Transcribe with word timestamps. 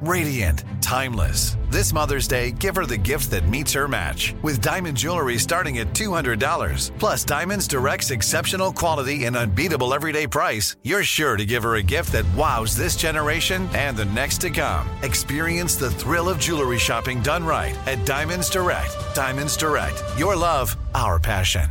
radiant, 0.00 0.64
timeless. 0.80 1.56
This 1.70 1.92
Mother's 1.92 2.28
Day, 2.28 2.52
give 2.52 2.76
her 2.76 2.86
the 2.86 2.96
gift 2.96 3.30
that 3.30 3.48
meets 3.48 3.72
her 3.72 3.88
match. 3.88 4.34
With 4.42 4.60
diamond 4.60 4.96
jewelry 4.96 5.38
starting 5.38 5.78
at 5.78 5.88
$200. 5.94 6.90
Plus, 6.98 7.24
Diamonds 7.24 7.66
Direct's 7.66 8.10
exceptional 8.10 8.72
quality 8.72 9.24
and 9.24 9.36
unbeatable 9.36 9.92
everyday 9.92 10.26
price, 10.26 10.76
you're 10.84 11.02
sure 11.02 11.36
to 11.36 11.44
give 11.44 11.62
her 11.62 11.76
a 11.76 11.82
gift 11.82 12.12
that 12.12 12.34
wows 12.34 12.76
this 12.76 12.96
generation 12.96 13.68
and 13.74 13.96
the 13.96 14.04
next 14.04 14.40
to 14.42 14.50
come. 14.50 14.88
Experience 15.02 15.76
the 15.76 15.90
thrill 15.90 16.28
of 16.28 16.38
jewelry 16.38 16.78
shopping 16.78 17.20
done 17.22 17.44
right 17.44 17.76
at 17.86 18.04
Diamonds 18.06 18.50
Direct. 18.50 18.94
Diamonds 19.14 19.56
Direct. 19.56 20.02
Your 20.18 20.36
love, 20.36 20.76
our 20.94 21.18
passion. 21.18 21.70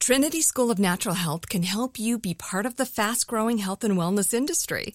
Trinity 0.00 0.42
School 0.42 0.70
of 0.70 0.78
Natural 0.78 1.14
Health 1.14 1.48
can 1.48 1.62
help 1.62 1.98
you 1.98 2.18
be 2.18 2.34
part 2.34 2.66
of 2.66 2.76
the 2.76 2.84
fast 2.84 3.26
growing 3.26 3.56
health 3.56 3.82
and 3.84 3.96
wellness 3.96 4.34
industry. 4.34 4.94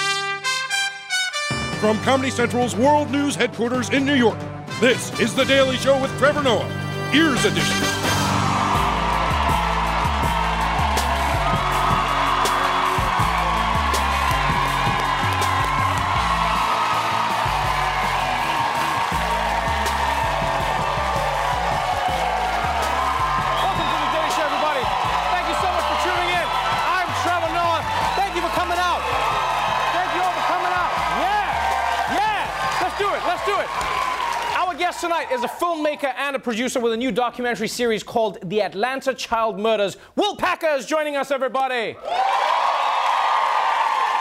From 1.81 1.99
Comedy 2.01 2.29
Central's 2.29 2.75
World 2.75 3.09
News 3.09 3.33
headquarters 3.35 3.89
in 3.89 4.05
New 4.05 4.13
York, 4.13 4.37
this 4.79 5.19
is 5.19 5.33
The 5.33 5.45
Daily 5.45 5.77
Show 5.77 5.99
with 5.99 6.15
Trevor 6.19 6.43
Noah, 6.43 6.69
Ears 7.11 7.43
Edition. 7.43 8.00
Tonight 35.01 35.31
is 35.31 35.43
a 35.43 35.47
filmmaker 35.47 36.13
and 36.15 36.35
a 36.35 36.39
producer 36.39 36.79
with 36.79 36.93
a 36.93 36.97
new 36.97 37.11
documentary 37.11 37.67
series 37.67 38.03
called 38.03 38.37
The 38.47 38.61
Atlanta 38.61 39.15
Child 39.15 39.59
Murders. 39.59 39.97
Will 40.15 40.35
Packer 40.35 40.67
is 40.75 40.85
joining 40.85 41.15
us, 41.15 41.31
everybody. 41.31 41.95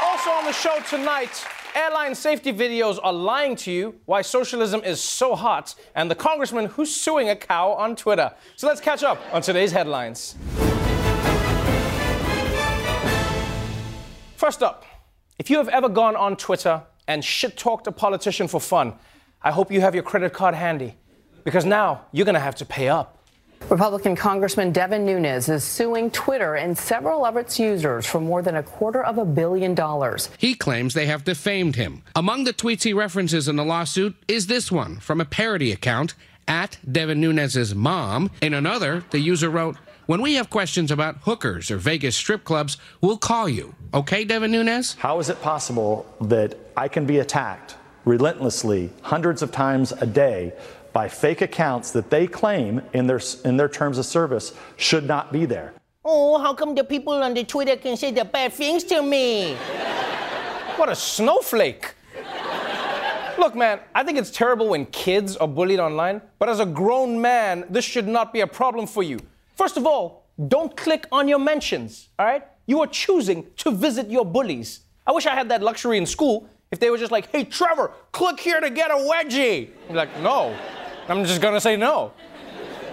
Also 0.03 0.31
on 0.31 0.47
the 0.47 0.55
show 0.55 0.81
tonight, 0.89 1.45
airline 1.75 2.15
safety 2.15 2.51
videos 2.51 2.99
are 3.03 3.13
lying 3.13 3.57
to 3.57 3.71
you, 3.71 3.95
why 4.07 4.23
socialism 4.23 4.81
is 4.83 5.03
so 5.03 5.35
hot, 5.35 5.75
and 5.95 6.11
the 6.11 6.15
congressman 6.15 6.65
who's 6.65 6.91
suing 6.91 7.29
a 7.29 7.37
cow 7.37 7.73
on 7.73 7.95
Twitter. 7.95 8.33
So 8.57 8.67
let's 8.67 8.81
catch 8.81 9.03
up 9.03 9.21
on 9.35 9.43
today's 9.43 9.73
headlines. 9.73 10.35
First 14.35 14.63
up, 14.63 14.87
if 15.39 15.51
you 15.51 15.59
have 15.59 15.69
ever 15.69 15.91
gone 15.91 16.17
on 16.17 16.37
Twitter 16.37 16.83
and 17.07 17.23
shit 17.23 17.59
talked 17.59 17.87
a 17.87 17.93
politician 17.93 18.49
for 18.49 18.63
fun, 18.63 18.95
I 19.43 19.53
hope 19.53 19.73
you 19.73 19.81
have 19.81 19.95
your 19.95 20.05
credit 20.05 20.33
card 20.33 20.55
handy 20.55 20.97
because 21.45 21.65
now 21.65 22.05
you're 22.13 22.27
going 22.27 22.35
to 22.35 22.41
have 22.41 22.57
to 22.57 22.67
pay 22.67 22.89
up. 22.89 23.17
Republican 23.69 24.17
Congressman 24.17 24.73
Devin 24.73 25.07
Nunes 25.07 25.49
is 25.49 25.63
suing 25.63 26.11
Twitter 26.11 26.57
and 26.57 26.77
several 26.77 27.25
of 27.25 27.37
its 27.37 27.59
users 27.59 28.05
for 28.05 28.21
more 28.21 28.43
than 28.43 28.57
a 28.57 28.63
quarter 28.63 29.03
of 29.03 29.17
a 29.17 29.25
billion 29.25 29.75
dollars. 29.75 30.29
He 30.39 30.55
claims 30.55 30.93
they 30.93 31.07
have 31.07 31.25
defamed 31.25 31.77
him. 31.77 32.03
Among 32.17 32.45
the 32.45 32.53
tweets 32.53 32.83
he 32.83 32.93
references 32.93 33.49
in 33.49 33.57
the 33.57 33.65
lawsuit 33.65 34.17
is 34.29 34.47
this 34.47 34.73
one 34.73 34.99
from 34.99 35.21
a 35.21 35.25
parody 35.25 35.73
account 35.73 36.15
at 36.49 36.79
Devin 36.91 37.21
Nunes's 37.21 37.75
mom. 37.75 38.31
In 38.43 38.55
another, 38.55 39.05
the 39.11 39.21
user 39.21 39.49
wrote, 39.49 39.77
When 40.07 40.21
we 40.21 40.35
have 40.35 40.51
questions 40.51 40.91
about 40.91 41.19
hookers 41.23 41.71
or 41.71 41.77
Vegas 41.79 42.17
strip 42.17 42.45
clubs, 42.45 42.77
we'll 43.01 43.19
call 43.19 43.49
you. 43.49 43.75
Okay, 43.95 44.25
Devin 44.25 44.51
Nunes? 44.51 44.95
How 44.95 45.19
is 45.21 45.31
it 45.31 45.41
possible 45.43 46.07
that 46.23 46.57
I 46.77 46.89
can 46.89 47.07
be 47.07 47.19
attacked 47.19 47.77
relentlessly 48.05 48.91
hundreds 49.03 49.43
of 49.43 49.53
times 49.53 49.93
a 49.93 50.07
day 50.07 50.53
by 50.93 51.09
fake 51.09 51.41
accounts 51.41 51.91
that 51.93 52.11
they 52.11 52.27
claim 52.27 52.83
in 52.93 53.07
their, 53.07 53.21
in 53.45 53.57
their 53.57 53.69
terms 53.69 53.99
of 53.99 54.07
service 54.07 54.53
should 54.77 55.07
not 55.07 55.33
be 55.33 55.45
there? 55.45 55.73
Oh, 56.05 56.39
how 56.39 56.55
come 56.55 56.75
the 56.75 56.85
people 56.85 57.13
on 57.13 57.35
the 57.35 57.45
Twitter 57.45 57.77
can 57.77 57.97
say 57.97 58.11
the 58.11 58.25
bad 58.25 58.53
things 58.53 58.85
to 58.85 59.03
me? 59.03 59.55
what 60.77 60.89
a 60.89 60.95
snowflake. 60.95 61.95
Look, 63.39 63.55
man, 63.55 63.81
I 63.95 64.03
think 64.03 64.19
it's 64.19 64.31
terrible 64.31 64.69
when 64.69 64.87
kids 64.87 65.37
are 65.37 65.49
bullied 65.49 65.79
online, 65.79 66.21
but 66.39 66.49
as 66.49 66.61
a 66.61 66.67
grown 66.67 67.21
man, 67.21 67.65
this 67.71 67.85
should 67.85 68.09
not 68.09 68.33
be 68.33 68.41
a 68.41 68.47
problem 68.47 68.87
for 68.87 69.03
you. 69.03 69.19
First 69.57 69.77
of 69.77 69.87
all, 69.87 70.27
don't 70.49 70.75
click 70.77 71.07
on 71.13 71.29
your 71.29 71.39
mentions, 71.39 72.09
all 72.19 72.27
right? 72.27 72.43
You 72.67 72.81
are 72.81 72.87
choosing 72.87 73.47
to 73.59 73.71
visit 73.71 74.11
your 74.11 74.25
bullies. 74.25 74.81
I 75.07 75.13
wish 75.13 75.27
I 75.27 75.35
had 75.35 75.49
that 75.51 75.63
luxury 75.63 75.99
in 75.99 76.07
school 76.07 76.49
if 76.73 76.79
they 76.79 76.89
were 76.89 76.99
just 76.99 77.11
like, 77.11 77.29
hey, 77.33 77.43
Trevor, 77.43 77.91
click 78.13 78.39
here 78.39 78.61
to 78.61 78.71
get 78.71 78.93
a 78.93 78.95
wedgie. 78.95 79.71
You're 79.89 79.97
like, 79.97 80.17
no. 80.21 80.57
I'm 81.09 81.25
just 81.25 81.41
gonna 81.41 81.61
say 81.61 81.77
no. 81.77 82.13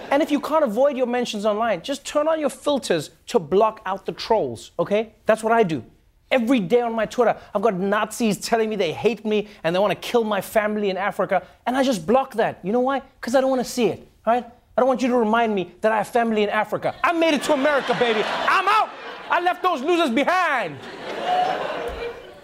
And 0.09 0.23
if 0.23 0.31
you 0.31 0.39
can't 0.39 0.63
avoid 0.63 0.97
your 0.97 1.05
mentions 1.05 1.45
online, 1.45 1.83
just 1.83 2.03
turn 2.03 2.27
on 2.27 2.39
your 2.39 2.49
filters 2.49 3.11
to 3.27 3.37
block 3.37 3.81
out 3.85 4.07
the 4.07 4.13
trolls, 4.13 4.71
okay? 4.79 5.13
That's 5.27 5.43
what 5.43 5.53
I 5.53 5.61
do. 5.61 5.83
Every 6.31 6.59
day 6.59 6.81
on 6.81 6.95
my 6.95 7.05
Twitter, 7.05 7.37
I've 7.53 7.61
got 7.61 7.75
Nazis 7.75 8.39
telling 8.39 8.67
me 8.67 8.75
they 8.77 8.93
hate 8.93 9.23
me 9.23 9.47
and 9.63 9.75
they 9.75 9.79
want 9.79 9.91
to 9.91 10.07
kill 10.07 10.23
my 10.23 10.41
family 10.41 10.89
in 10.89 10.97
Africa, 10.97 11.45
and 11.67 11.77
I 11.77 11.83
just 11.83 12.07
block 12.07 12.33
that. 12.33 12.59
You 12.63 12.71
know 12.71 12.79
why? 12.79 13.03
Because 13.21 13.35
I 13.35 13.41
don't 13.41 13.51
want 13.51 13.63
to 13.63 13.71
see 13.71 13.89
it, 13.89 14.07
all 14.25 14.33
right? 14.33 14.43
I 14.43 14.81
don't 14.81 14.87
want 14.87 15.03
you 15.03 15.07
to 15.09 15.17
remind 15.17 15.53
me 15.53 15.71
that 15.81 15.91
I 15.91 15.97
have 15.97 16.07
family 16.07 16.41
in 16.41 16.49
Africa. 16.49 16.95
I 17.03 17.11
made 17.11 17.35
it 17.35 17.43
to 17.43 17.53
America, 17.53 17.95
baby. 17.99 18.23
I'm 18.25 18.67
out. 18.67 18.89
I 19.29 19.39
left 19.39 19.61
those 19.61 19.81
losers 19.83 20.09
behind. 20.09 20.77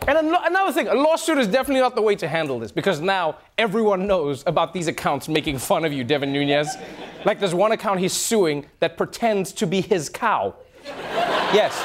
And 0.08 0.18
an- 0.18 0.36
another 0.44 0.72
thing, 0.74 0.88
a 0.88 0.96
lawsuit 0.96 1.38
is 1.38 1.48
definitely 1.48 1.80
not 1.82 1.96
the 1.96 2.02
way 2.02 2.16
to 2.16 2.28
handle 2.28 2.60
this 2.60 2.72
because 2.74 3.00
now 3.00 3.38
everyone 3.58 4.06
knows 4.06 4.44
about 4.46 4.74
these 4.74 4.88
accounts 4.88 5.30
making 5.30 5.60
fun 5.60 5.86
of 5.86 5.94
you, 5.94 6.04
Devin 6.04 6.34
Nunes. 6.34 6.76
Like 7.26 7.40
there's 7.40 7.56
one 7.56 7.72
account 7.72 8.02
he's 8.02 8.12
suing 8.14 8.66
that 8.80 8.98
pretends 8.98 9.54
to 9.54 9.66
be 9.66 9.80
his 9.80 10.10
cow. 10.10 10.56
Yes. 11.54 11.82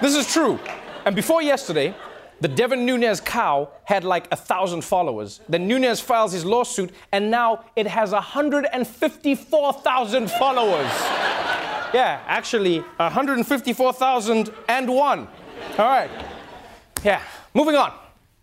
This 0.00 0.14
is 0.14 0.32
true. 0.32 0.58
And 1.04 1.14
before 1.14 1.42
yesterday, 1.42 1.94
the 2.40 2.48
Devin 2.48 2.86
Nunes 2.86 3.20
cow 3.20 3.68
had 3.84 4.02
like 4.04 4.26
a 4.32 4.36
thousand 4.36 4.80
followers. 4.82 5.40
Then 5.50 5.68
Nunes 5.68 6.00
files 6.00 6.32
his 6.32 6.46
lawsuit, 6.46 6.92
and 7.12 7.30
now 7.30 7.62
it 7.76 7.86
has 7.86 8.12
154,000 8.12 10.30
followers. 10.30 10.90
Yeah, 11.92 12.20
actually, 12.26 12.78
154,001. 12.96 15.28
All 15.78 15.78
right. 15.78 16.10
Yeah, 17.02 17.22
moving 17.54 17.76
on. 17.76 17.94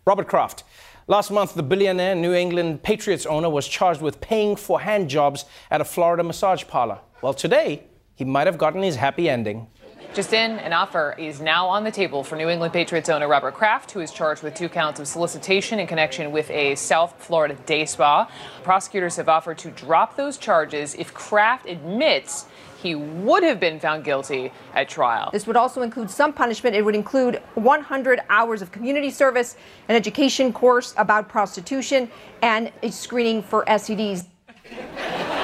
Robert 0.04 0.26
Kraft. 0.26 0.64
Last 1.06 1.30
month, 1.30 1.54
the 1.54 1.62
billionaire 1.62 2.16
New 2.16 2.34
England 2.34 2.82
Patriots 2.82 3.24
owner 3.24 3.48
was 3.48 3.68
charged 3.68 4.02
with 4.02 4.20
paying 4.20 4.56
for 4.56 4.80
hand 4.80 5.08
jobs 5.08 5.44
at 5.70 5.80
a 5.80 5.84
Florida 5.84 6.24
massage 6.24 6.64
parlor. 6.66 6.98
Well, 7.22 7.34
today, 7.34 7.84
he 8.16 8.24
might 8.24 8.48
have 8.48 8.58
gotten 8.58 8.82
his 8.82 8.96
happy 8.96 9.30
ending. 9.30 9.68
Just 10.12 10.32
in, 10.32 10.58
an 10.58 10.72
offer 10.72 11.14
is 11.18 11.40
now 11.40 11.68
on 11.68 11.84
the 11.84 11.92
table 11.92 12.24
for 12.24 12.34
New 12.34 12.48
England 12.48 12.72
Patriots 12.72 13.08
owner 13.08 13.28
Robert 13.28 13.54
Kraft, 13.54 13.92
who 13.92 14.00
is 14.00 14.10
charged 14.10 14.42
with 14.42 14.54
two 14.54 14.68
counts 14.68 14.98
of 14.98 15.06
solicitation 15.06 15.78
in 15.78 15.86
connection 15.86 16.32
with 16.32 16.50
a 16.50 16.74
South 16.74 17.14
Florida 17.18 17.54
day 17.64 17.84
spa. 17.84 18.28
Prosecutors 18.64 19.14
have 19.16 19.28
offered 19.28 19.58
to 19.58 19.70
drop 19.70 20.16
those 20.16 20.36
charges 20.36 20.96
if 20.96 21.14
Kraft 21.14 21.68
admits 21.68 22.46
he 22.80 22.94
would 22.94 23.42
have 23.42 23.58
been 23.58 23.80
found 23.80 24.04
guilty 24.04 24.52
at 24.74 24.88
trial. 24.88 25.30
This 25.32 25.46
would 25.46 25.56
also 25.56 25.82
include 25.82 26.10
some 26.10 26.32
punishment. 26.32 26.76
It 26.76 26.84
would 26.84 26.94
include 26.94 27.42
100 27.54 28.20
hours 28.30 28.62
of 28.62 28.70
community 28.70 29.10
service, 29.10 29.56
an 29.88 29.96
education 29.96 30.52
course 30.52 30.94
about 30.96 31.28
prostitution, 31.28 32.10
and 32.42 32.70
a 32.82 32.90
screening 32.90 33.42
for 33.42 33.64
STDs. 33.64 34.26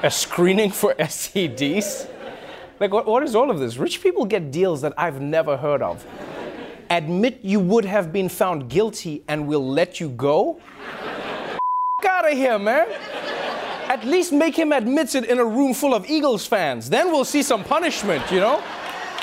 A 0.00 0.10
screening 0.12 0.70
for 0.70 0.94
STDs? 0.94 2.08
Like, 2.78 2.92
what, 2.92 3.04
what 3.04 3.24
is 3.24 3.34
all 3.34 3.50
of 3.50 3.58
this? 3.58 3.78
Rich 3.78 4.00
people 4.00 4.24
get 4.26 4.52
deals 4.52 4.80
that 4.82 4.92
I've 4.96 5.20
never 5.20 5.56
heard 5.56 5.82
of. 5.82 6.06
Admit 6.88 7.40
you 7.42 7.58
would 7.58 7.84
have 7.84 8.12
been 8.12 8.28
found 8.28 8.68
guilty 8.70 9.24
and 9.26 9.48
we'll 9.48 9.68
let 9.68 9.98
you 9.98 10.10
go? 10.10 10.60
out 12.06 12.30
of 12.30 12.38
here, 12.38 12.58
man. 12.58 12.88
At 13.88 14.04
least 14.04 14.32
make 14.32 14.54
him 14.54 14.72
admit 14.72 15.14
it 15.14 15.24
in 15.24 15.38
a 15.38 15.44
room 15.44 15.72
full 15.72 15.94
of 15.94 16.08
Eagles 16.08 16.46
fans. 16.46 16.90
Then 16.90 17.10
we'll 17.10 17.24
see 17.24 17.42
some 17.42 17.64
punishment, 17.64 18.30
you 18.30 18.38
know? 18.38 18.62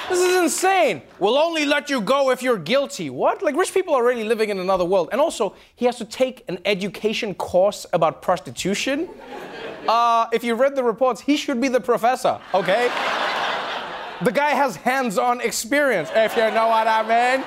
This 0.10 0.20
is 0.20 0.36
insane. 0.38 1.04
We'll 1.20 1.38
only 1.38 1.66
let 1.66 1.90
you 1.90 2.02
go 2.02 2.32
if 2.32 2.42
you're 2.42 2.58
guilty. 2.58 3.10
What? 3.12 3.44
Like, 3.44 3.56
rich 3.56 3.74
people 3.74 3.94
are 3.94 4.04
already 4.04 4.24
living 4.24 4.50
in 4.50 4.60
another 4.60 4.86
world. 4.86 5.10
And 5.12 5.22
also, 5.22 5.56
he 5.76 5.86
has 5.86 5.98
to 5.98 6.06
take 6.06 6.44
an 6.48 6.58
education 6.66 7.36
course 7.36 7.86
about 7.94 8.24
prostitution. 8.24 9.08
Uh, 9.88 10.28
if 10.34 10.44
you 10.44 10.56
read 10.56 10.76
the 10.76 10.84
reports, 10.84 11.22
he 11.22 11.38
should 11.38 11.62
be 11.62 11.68
the 11.68 11.82
professor, 11.82 12.40
okay? 12.54 12.90
the 14.22 14.32
guy 14.32 14.52
has 14.52 14.76
hands 14.78 15.18
on 15.18 15.42
experience, 15.42 16.10
if 16.16 16.36
you 16.36 16.50
know 16.52 16.68
what 16.68 16.88
I 16.88 17.02
mean. 17.04 17.46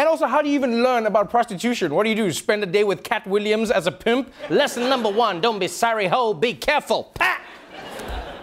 And 0.00 0.08
also, 0.08 0.26
how 0.26 0.40
do 0.40 0.48
you 0.48 0.54
even 0.54 0.82
learn 0.82 1.04
about 1.04 1.28
prostitution? 1.28 1.94
What 1.94 2.04
do 2.04 2.08
you 2.08 2.16
do? 2.16 2.32
Spend 2.32 2.62
a 2.62 2.66
day 2.66 2.84
with 2.84 3.02
Katt 3.02 3.26
Williams 3.26 3.70
as 3.70 3.86
a 3.86 3.92
pimp? 3.92 4.32
Lesson 4.48 4.88
number 4.88 5.10
one 5.10 5.42
don't 5.42 5.58
be 5.58 5.68
sorry, 5.68 6.06
ho, 6.06 6.32
be 6.32 6.54
careful. 6.54 7.12
Pat! 7.16 7.42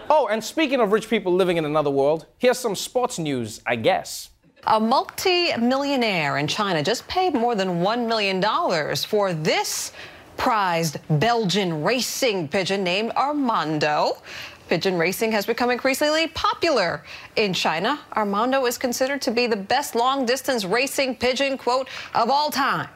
Oh, 0.08 0.28
and 0.30 0.44
speaking 0.44 0.78
of 0.78 0.92
rich 0.92 1.10
people 1.10 1.34
living 1.34 1.56
in 1.56 1.64
another 1.64 1.90
world, 1.90 2.26
here's 2.38 2.60
some 2.60 2.76
sports 2.76 3.18
news, 3.18 3.60
I 3.66 3.74
guess. 3.74 4.30
A 4.68 4.78
multi-millionaire 4.78 6.38
in 6.38 6.46
China 6.46 6.80
just 6.80 7.08
paid 7.08 7.34
more 7.34 7.56
than 7.56 7.80
$1 7.80 8.06
million 8.06 8.94
for 8.94 9.32
this 9.32 9.90
prized 10.36 10.98
Belgian 11.18 11.82
racing 11.82 12.46
pigeon 12.46 12.84
named 12.84 13.10
Armando. 13.16 14.18
Pigeon 14.68 14.98
racing 14.98 15.32
has 15.32 15.46
become 15.46 15.70
increasingly 15.70 16.26
popular 16.28 17.02
in 17.36 17.54
China. 17.54 17.98
Armando 18.14 18.66
is 18.66 18.76
considered 18.76 19.22
to 19.22 19.30
be 19.30 19.46
the 19.46 19.56
best 19.56 19.94
long 19.94 20.26
distance 20.26 20.66
racing 20.66 21.16
pigeon, 21.16 21.56
quote, 21.56 21.88
of 22.14 22.28
all 22.28 22.50
time. 22.50 22.88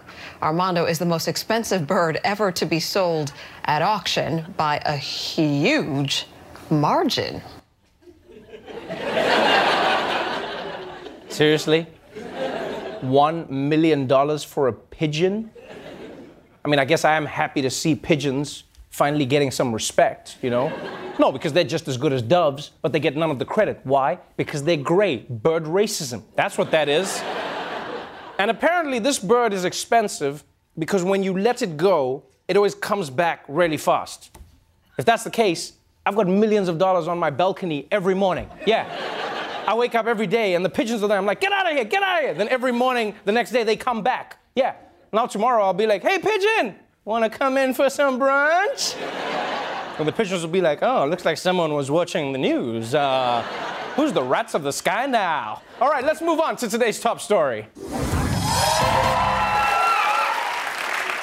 Armando 0.43 0.85
is 0.85 0.99
the 0.99 1.07
most 1.07 1.29
expensive 1.29 1.87
bird 1.87 2.21
ever 2.25 2.53
to 2.53 2.67
be 2.67 2.79
sold 2.79 3.33
at 3.65 3.81
auction 3.81 4.45
by 4.59 4.83
a 4.85 4.97
huge 4.97 6.27
margin. 6.69 7.41
Seriously? 11.31 11.87
One 13.01 13.47
million 13.69 14.07
dollars 14.07 14.45
for 14.45 14.69
a 14.69 14.73
pigeon? 14.75 15.51
I 16.65 16.69
mean, 16.69 16.79
I 16.79 16.85
guess 16.85 17.07
I 17.07 17.17
am 17.17 17.25
happy 17.25 17.63
to 17.63 17.71
see 17.71 17.95
pigeons 17.95 18.65
finally 18.93 19.25
getting 19.25 19.51
some 19.51 19.73
respect, 19.73 20.37
you 20.43 20.51
know? 20.51 20.71
No, 21.19 21.33
because 21.33 21.53
they're 21.53 21.65
just 21.65 21.89
as 21.89 21.97
good 21.97 22.13
as 22.13 22.23
doves, 22.23 22.71
but 22.83 22.93
they 22.93 23.01
get 23.01 23.17
none 23.17 23.31
of 23.31 23.39
the 23.39 23.45
credit. 23.45 23.81
Why? 23.85 24.19
Because 24.37 24.63
they're 24.63 24.77
gray. 24.77 25.17
Bird 25.29 25.65
racism. 25.65 26.23
That's 26.37 26.57
what 26.57 26.71
that 26.71 26.89
is. 26.89 27.21
and 28.39 28.51
apparently, 28.51 28.99
this 28.99 29.19
bird 29.19 29.53
is 29.53 29.65
expensive 29.65 30.45
because 30.79 31.03
when 31.03 31.23
you 31.23 31.37
let 31.39 31.63
it 31.63 31.77
go, 31.77 32.25
it 32.49 32.57
always 32.57 32.75
comes 32.75 33.09
back 33.09 33.45
really 33.49 33.79
fast. 33.79 34.37
If 34.99 35.07
that's 35.07 35.25
the 35.25 35.31
case, 35.31 35.73
I've 36.05 36.15
got 36.15 36.29
millions 36.29 36.69
of 36.69 36.77
dollars 36.79 37.09
on 37.09 37.19
my 37.19 37.31
balcony 37.31 37.89
every 37.91 38.15
morning. 38.15 38.49
Yeah. 38.67 38.87
I 39.67 39.75
wake 39.75 39.95
up 39.95 40.07
every 40.07 40.27
day 40.27 40.55
and 40.55 40.65
the 40.65 40.69
pigeons 40.69 41.03
are 41.03 41.09
there. 41.09 41.17
I'm 41.17 41.25
like, 41.25 41.41
get 41.41 41.53
out 41.53 41.67
of 41.67 41.73
here, 41.73 41.85
get 41.85 42.03
out 42.03 42.19
of 42.19 42.25
here. 42.25 42.35
Then 42.35 42.49
every 42.49 42.73
morning, 42.73 43.15
the 43.25 43.33
next 43.33 43.53
day, 43.53 43.63
they 43.65 43.77
come 43.77 44.03
back. 44.03 44.39
Yeah. 44.55 44.75
Now 45.13 45.27
tomorrow, 45.27 45.65
I'll 45.65 45.73
be 45.75 45.87
like, 45.87 46.03
hey, 46.03 46.19
pigeon, 46.19 46.75
wanna 47.05 47.29
come 47.31 47.57
in 47.57 47.75
for 47.75 47.91
some 47.91 48.19
brunch? 48.19 48.97
and 49.99 50.09
the 50.09 50.13
pigeons 50.13 50.43
will 50.43 50.51
be 50.51 50.61
like, 50.61 50.83
oh, 50.83 51.07
looks 51.07 51.25
like 51.25 51.37
someone 51.37 51.75
was 51.75 51.91
watching 51.91 52.33
the 52.33 52.39
news. 52.39 52.95
Uh, 52.95 53.43
who's 53.95 54.13
the 54.13 54.23
rats 54.23 54.55
of 54.55 54.63
the 54.63 54.73
sky 54.73 55.07
now? 55.07 55.63
All 55.81 55.91
right, 55.91 56.05
let's 56.05 56.21
move 56.21 56.41
on 56.41 56.57
to 56.57 56.69
today's 56.69 56.99
top 57.01 57.21
story. 57.21 57.67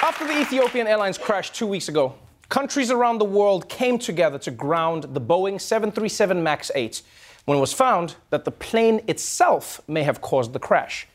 After 0.02 0.26
the 0.26 0.40
Ethiopian 0.40 0.86
Airlines 0.86 1.18
crash 1.18 1.50
two 1.50 1.66
weeks 1.66 1.88
ago, 1.88 2.14
countries 2.48 2.90
around 2.90 3.18
the 3.18 3.24
world 3.24 3.68
came 3.68 3.98
together 3.98 4.38
to 4.38 4.50
ground 4.50 5.04
the 5.14 5.20
Boeing 5.20 5.60
737 5.60 6.42
MAX 6.42 6.70
8 6.74 7.02
when 7.44 7.58
it 7.58 7.60
was 7.60 7.72
found 7.72 8.16
that 8.30 8.44
the 8.44 8.50
plane 8.50 9.02
itself 9.08 9.80
may 9.88 10.02
have 10.02 10.20
caused 10.20 10.52
the 10.52 10.58
crash. 10.58 11.06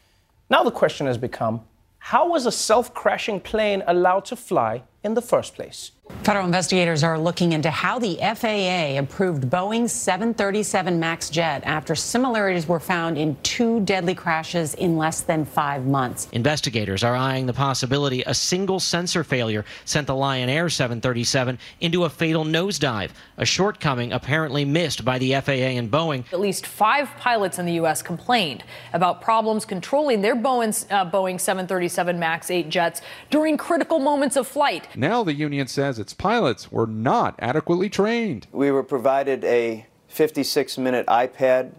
Now 0.49 0.63
the 0.63 0.71
question 0.71 1.07
has 1.07 1.17
become 1.17 1.61
how 2.09 2.29
was 2.29 2.45
a 2.45 2.51
self 2.51 2.93
crashing 2.93 3.39
plane 3.39 3.81
allowed 3.87 4.25
to 4.25 4.35
fly 4.35 4.83
in 5.03 5.15
the 5.15 5.23
first 5.23 5.55
place? 5.55 5.89
Federal 6.25 6.47
investigators 6.47 7.03
are 7.03 7.19
looking 7.19 7.51
into 7.51 7.69
how 7.69 7.99
the 7.99 8.15
FAA 8.15 8.97
approved 8.97 9.43
Boeing's 9.43 9.91
737 9.91 10.99
MAX 10.99 11.29
jet 11.29 11.61
after 11.65 11.93
similarities 11.93 12.67
were 12.67 12.79
found 12.79 13.15
in 13.15 13.37
two 13.43 13.79
deadly 13.81 14.15
crashes 14.15 14.73
in 14.73 14.97
less 14.97 15.21
than 15.21 15.45
five 15.45 15.85
months. 15.85 16.27
Investigators 16.31 17.03
are 17.03 17.15
eyeing 17.15 17.45
the 17.45 17.53
possibility 17.53 18.23
a 18.25 18.33
single 18.33 18.79
sensor 18.79 19.23
failure 19.23 19.65
sent 19.85 20.07
the 20.07 20.15
Lion 20.15 20.49
Air 20.49 20.67
737 20.67 21.59
into 21.81 22.05
a 22.05 22.09
fatal 22.09 22.43
nosedive, 22.43 23.11
a 23.37 23.45
shortcoming 23.45 24.11
apparently 24.11 24.65
missed 24.65 25.05
by 25.05 25.19
the 25.19 25.33
FAA 25.33 25.77
and 25.77 25.91
Boeing. 25.91 26.23
At 26.33 26.39
least 26.39 26.65
five 26.65 27.07
pilots 27.19 27.59
in 27.59 27.67
the 27.67 27.73
U.S. 27.73 28.01
complained 28.01 28.63
about 28.93 29.21
problems 29.21 29.63
controlling 29.63 30.21
their 30.23 30.35
Boeing, 30.35 30.91
uh, 30.91 31.07
Boeing 31.07 31.39
737 31.39 32.17
MAX 32.17 32.49
8 32.49 32.67
jets 32.67 33.01
during 33.29 33.57
critical 33.57 33.99
moments 33.99 34.35
of 34.37 34.47
flight. 34.47 34.87
Now 34.95 35.23
the 35.23 35.35
union 35.35 35.67
says 35.95 35.99
its 36.01 36.13
pilots 36.13 36.71
were 36.71 36.87
not 36.87 37.35
adequately 37.39 37.89
trained. 37.89 38.47
We 38.51 38.71
were 38.71 38.83
provided 38.83 39.43
a 39.43 39.85
56 40.07 40.77
minute 40.77 41.05
iPad 41.07 41.71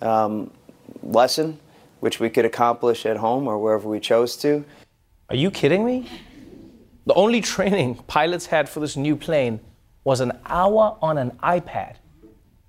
um, 0.00 0.50
lesson, 1.02 1.58
which 2.00 2.20
we 2.20 2.30
could 2.30 2.44
accomplish 2.44 3.04
at 3.06 3.16
home 3.16 3.46
or 3.48 3.58
wherever 3.58 3.88
we 3.88 4.00
chose 4.00 4.36
to. 4.38 4.64
Are 5.28 5.36
you 5.36 5.50
kidding 5.50 5.84
me? 5.84 6.08
The 7.06 7.14
only 7.14 7.40
training 7.40 7.96
pilots 8.06 8.46
had 8.46 8.68
for 8.68 8.80
this 8.80 8.96
new 8.96 9.16
plane 9.16 9.60
was 10.04 10.20
an 10.20 10.32
hour 10.46 10.96
on 11.02 11.18
an 11.18 11.32
iPad. 11.42 11.96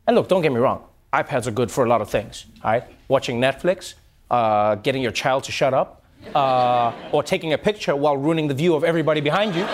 And 0.08 0.16
look, 0.16 0.28
don't 0.28 0.42
get 0.42 0.52
me 0.52 0.60
wrong, 0.60 0.84
iPads 1.14 1.46
are 1.48 1.52
good 1.52 1.72
for 1.72 1.86
a 1.86 1.90
lot 1.90 2.02
of 2.02 2.10
things, 2.10 2.46
all 2.64 2.72
right? 2.72 2.84
Watching 3.08 3.40
Netflix, 3.40 3.94
uh, 4.32 4.76
getting 4.76 5.02
your 5.02 5.12
child 5.12 5.44
to 5.46 5.52
shut 5.52 5.74
up, 5.74 6.04
uh, 6.34 6.92
or 7.12 7.22
taking 7.24 7.54
a 7.54 7.58
picture 7.58 7.96
while 7.96 8.18
ruining 8.18 8.48
the 8.48 8.54
view 8.54 8.76
of 8.76 8.84
everybody 8.84 9.22
behind 9.22 9.56
you. 9.56 9.66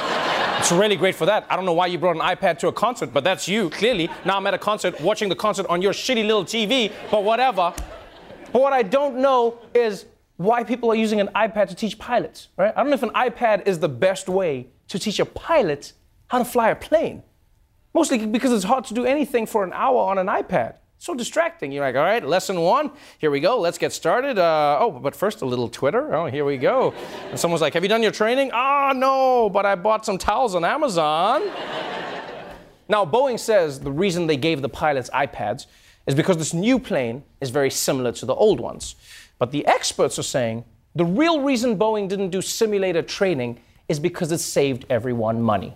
It's 0.66 0.72
really 0.72 0.96
great 0.96 1.14
for 1.14 1.28
that. 1.28 1.46
I 1.48 1.56
don't 1.56 1.66
know 1.66 1.74
why 1.74 1.86
you 1.86 2.00
brought 2.00 2.16
an 2.16 2.24
iPad 2.24 2.58
to 2.58 2.70
a 2.70 2.74
concert, 2.74 3.14
but 3.14 3.24
that's 3.24 3.48
you, 3.48 3.70
clearly. 3.70 4.10
Now 4.26 4.38
I'm 4.38 4.48
at 4.48 4.56
a 4.56 4.58
concert 4.58 5.00
watching 5.00 5.30
the 5.30 5.36
concert 5.36 5.68
on 5.68 5.80
your 5.80 5.94
shitty 5.94 6.26
little 6.26 6.44
TV, 6.44 6.92
but 7.12 7.24
whatever. 7.24 7.72
But 8.52 8.62
what 8.64 8.74
I 8.74 8.82
don't 8.82 9.18
know 9.18 9.60
is 9.76 10.08
why 10.38 10.64
people 10.64 10.92
are 10.92 10.96
using 10.96 11.22
an 11.22 11.28
iPad 11.36 11.70
to 11.70 11.76
teach 11.76 12.00
pilots, 12.00 12.48
right? 12.58 12.74
I 12.76 12.82
don't 12.82 12.90
know 12.90 12.96
if 12.96 13.04
an 13.04 13.12
iPad 13.12 13.68
is 13.68 13.78
the 13.78 13.88
best 13.88 14.28
way 14.28 14.66
to 14.88 14.98
teach 14.98 15.20
a 15.20 15.26
pilot 15.26 15.94
how 16.30 16.40
to 16.40 16.46
fly 16.46 16.72
a 16.72 16.76
plane. 16.76 17.22
Mostly 17.94 18.26
because 18.26 18.52
it's 18.52 18.66
hard 18.66 18.86
to 18.86 18.96
do 18.96 19.06
anything 19.06 19.46
for 19.46 19.64
an 19.64 19.72
hour 19.72 20.00
on 20.00 20.18
an 20.18 20.26
iPad 20.26 20.78
so 20.98 21.14
distracting. 21.14 21.72
You're 21.72 21.84
like, 21.84 21.96
all 21.96 22.04
right, 22.04 22.26
lesson 22.26 22.62
one, 22.62 22.92
here 23.20 23.32
we 23.32 23.40
go, 23.40 23.60
let's 23.60 23.78
get 23.78 23.94
started. 23.94 24.40
Uh, 24.40 24.78
oh, 24.80 24.92
but 24.92 25.16
first 25.16 25.42
a 25.42 25.46
little 25.46 25.70
Twitter. 25.70 26.16
Oh, 26.16 26.26
here 26.26 26.46
we 26.46 26.58
go. 26.58 26.94
And 27.30 27.40
someone's 27.40 27.62
like, 27.62 27.74
have 27.74 27.84
you 27.84 27.90
done 27.90 28.02
your 28.02 28.12
training? 28.12 28.52
Ah, 28.54 28.90
oh, 28.90 28.94
no, 28.94 29.50
but 29.50 29.66
I 29.66 29.76
bought 29.76 30.06
some 30.06 30.18
towels 30.18 30.56
on 30.56 30.66
Amazon. 30.66 31.44
now, 32.90 33.06
Boeing 33.06 33.40
says 33.40 33.80
the 33.80 33.92
reason 33.92 34.28
they 34.28 34.38
gave 34.38 34.62
the 34.62 34.70
pilots 34.70 35.10
iPads 35.12 35.68
is 36.08 36.16
because 36.16 36.38
this 36.38 36.54
new 36.54 36.80
plane 36.80 37.24
is 37.42 37.50
very 37.50 37.70
similar 37.70 38.12
to 38.14 38.26
the 38.26 38.34
old 38.34 38.60
ones. 38.60 38.96
But 39.38 39.52
the 39.52 39.66
experts 39.68 40.18
are 40.18 40.24
saying 40.24 40.64
the 40.96 41.06
real 41.06 41.42
reason 41.42 41.78
Boeing 41.78 42.08
didn't 42.08 42.30
do 42.30 42.42
simulator 42.42 43.02
training 43.02 43.60
is 43.90 44.00
because 44.00 44.32
it 44.32 44.40
saved 44.40 44.86
everyone 44.90 45.42
money. 45.42 45.76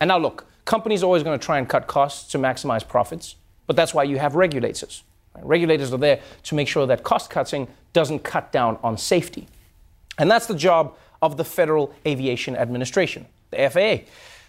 And 0.00 0.08
now, 0.08 0.18
look, 0.18 0.46
companies 0.64 1.02
are 1.02 1.06
always 1.06 1.22
going 1.22 1.38
to 1.38 1.44
try 1.44 1.58
and 1.58 1.68
cut 1.68 1.86
costs 1.86 2.30
to 2.32 2.38
maximize 2.38 2.86
profits. 2.86 3.36
But 3.72 3.76
that's 3.76 3.94
why 3.94 4.02
you 4.02 4.18
have 4.18 4.34
regulators. 4.34 5.02
Right? 5.34 5.46
Regulators 5.46 5.94
are 5.94 5.98
there 5.98 6.20
to 6.42 6.54
make 6.54 6.68
sure 6.68 6.86
that 6.86 7.02
cost 7.04 7.30
cutting 7.30 7.66
doesn't 7.94 8.18
cut 8.18 8.52
down 8.52 8.78
on 8.82 8.98
safety. 8.98 9.48
And 10.18 10.30
that's 10.30 10.44
the 10.44 10.54
job 10.54 10.94
of 11.22 11.38
the 11.38 11.44
Federal 11.44 11.94
Aviation 12.06 12.54
Administration, 12.54 13.24
the 13.50 13.70
FAA. 13.70 14.04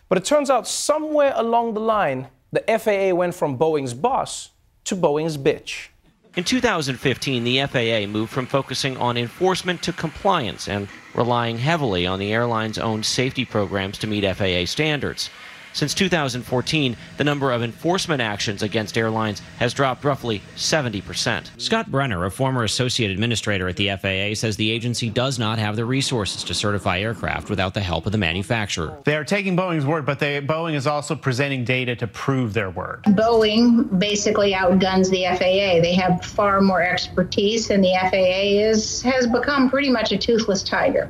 But 0.10 0.18
it 0.18 0.26
turns 0.26 0.50
out 0.50 0.68
somewhere 0.68 1.32
along 1.38 1.74
the 1.74 1.80
line, 1.80 2.28
the 2.52 2.66
FAA 2.68 3.16
went 3.16 3.34
from 3.34 3.58
Boeing's 3.58 3.94
boss 3.94 4.50
to 4.84 4.96
Boeing's 4.98 5.38
bitch. 5.38 5.88
In 6.36 6.44
2015, 6.44 7.46
the 7.46 7.66
FAA 7.66 8.12
moved 8.12 8.34
from 8.34 8.46
focusing 8.46 8.98
on 8.98 9.16
enforcement 9.16 9.82
to 9.84 9.94
compliance 9.94 10.68
and 10.68 10.90
relying 11.16 11.58
heavily 11.58 12.06
on 12.06 12.20
the 12.20 12.34
airline's 12.34 12.78
own 12.78 13.04
safety 13.04 13.46
programs 13.46 13.98
to 14.00 14.08
meet 14.08 14.26
FAA 14.36 14.66
standards. 14.66 15.30
Since 15.74 15.96
2014, 15.96 16.96
the 17.18 17.24
number 17.24 17.52
of 17.52 17.64
enforcement 17.64 18.22
actions 18.22 18.62
against 18.62 18.98
airlines 18.98 19.42
has 19.58 19.74
dropped 19.74 20.04
roughly 20.04 20.42
70%. 20.56 21.50
Scott 21.60 21.90
Brenner, 21.90 22.26
a 22.26 22.32
former 22.32 22.64
associate 22.64 23.10
administrator 23.10 23.68
at 23.68 23.76
the 23.76 23.90
FAA, 23.90 24.36
says 24.36 24.56
the 24.56 24.70
agency 24.70 25.10
does 25.10 25.40
not 25.40 25.58
have 25.58 25.76
the 25.76 25.86
resources 25.86 26.44
to 26.44 26.54
certify 26.54 27.00
aircraft 27.00 27.50
without 27.50 27.74
the 27.74 27.82
help 27.82 28.06
of 28.06 28.12
the 28.12 28.18
manufacturer. 28.20 28.98
They 29.04 29.16
are 29.16 29.24
taking 29.24 29.58
Boeing's 29.58 29.86
word, 29.86 30.06
but 30.06 30.20
they, 30.20 30.40
Boeing 30.42 30.76
is 30.76 30.86
also 30.86 31.16
presenting 31.16 31.64
data 31.64 31.96
to 31.96 32.08
prove 32.08 32.54
their 32.54 32.70
word. 32.70 33.04
Boeing 33.08 33.98
basically 33.98 34.54
outguns 34.54 35.10
the 35.10 35.24
FAA. 35.26 35.82
They 35.82 35.96
have 35.96 36.24
far 36.24 36.62
more 36.62 36.84
expertise, 36.84 37.72
and 37.72 37.84
the 37.84 37.94
FAA 38.12 38.70
is 38.70 39.02
has 39.02 39.26
become 39.26 39.70
pretty 39.70 39.90
much 39.90 40.12
a 40.12 40.18
toothless 40.18 40.62
tiger. 40.64 41.10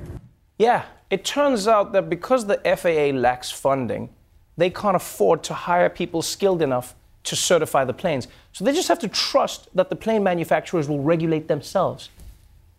Yeah, 0.58 0.86
it 1.10 1.25
turns 1.25 1.67
out 1.67 1.91
that 1.93 2.10
because 2.10 2.46
the 2.46 2.62
FAA 2.77 3.17
lacks 3.17 3.51
funding, 3.51 4.10
they 4.57 4.69
can't 4.69 4.95
afford 4.95 5.43
to 5.43 5.53
hire 5.53 5.89
people 5.89 6.22
skilled 6.22 6.62
enough 6.62 6.95
to 7.24 7.36
certify 7.36 7.86
the 7.86 7.93
planes. 7.93 8.27
So 8.51 8.63
they 8.65 8.74
just 8.74 8.88
have 8.88 9.00
to 9.00 9.07
trust 9.07 9.69
that 9.74 9.89
the 9.89 9.95
plane 9.95 10.24
manufacturers 10.24 10.88
will 10.88 11.01
regulate 11.01 11.48
themselves, 11.48 12.10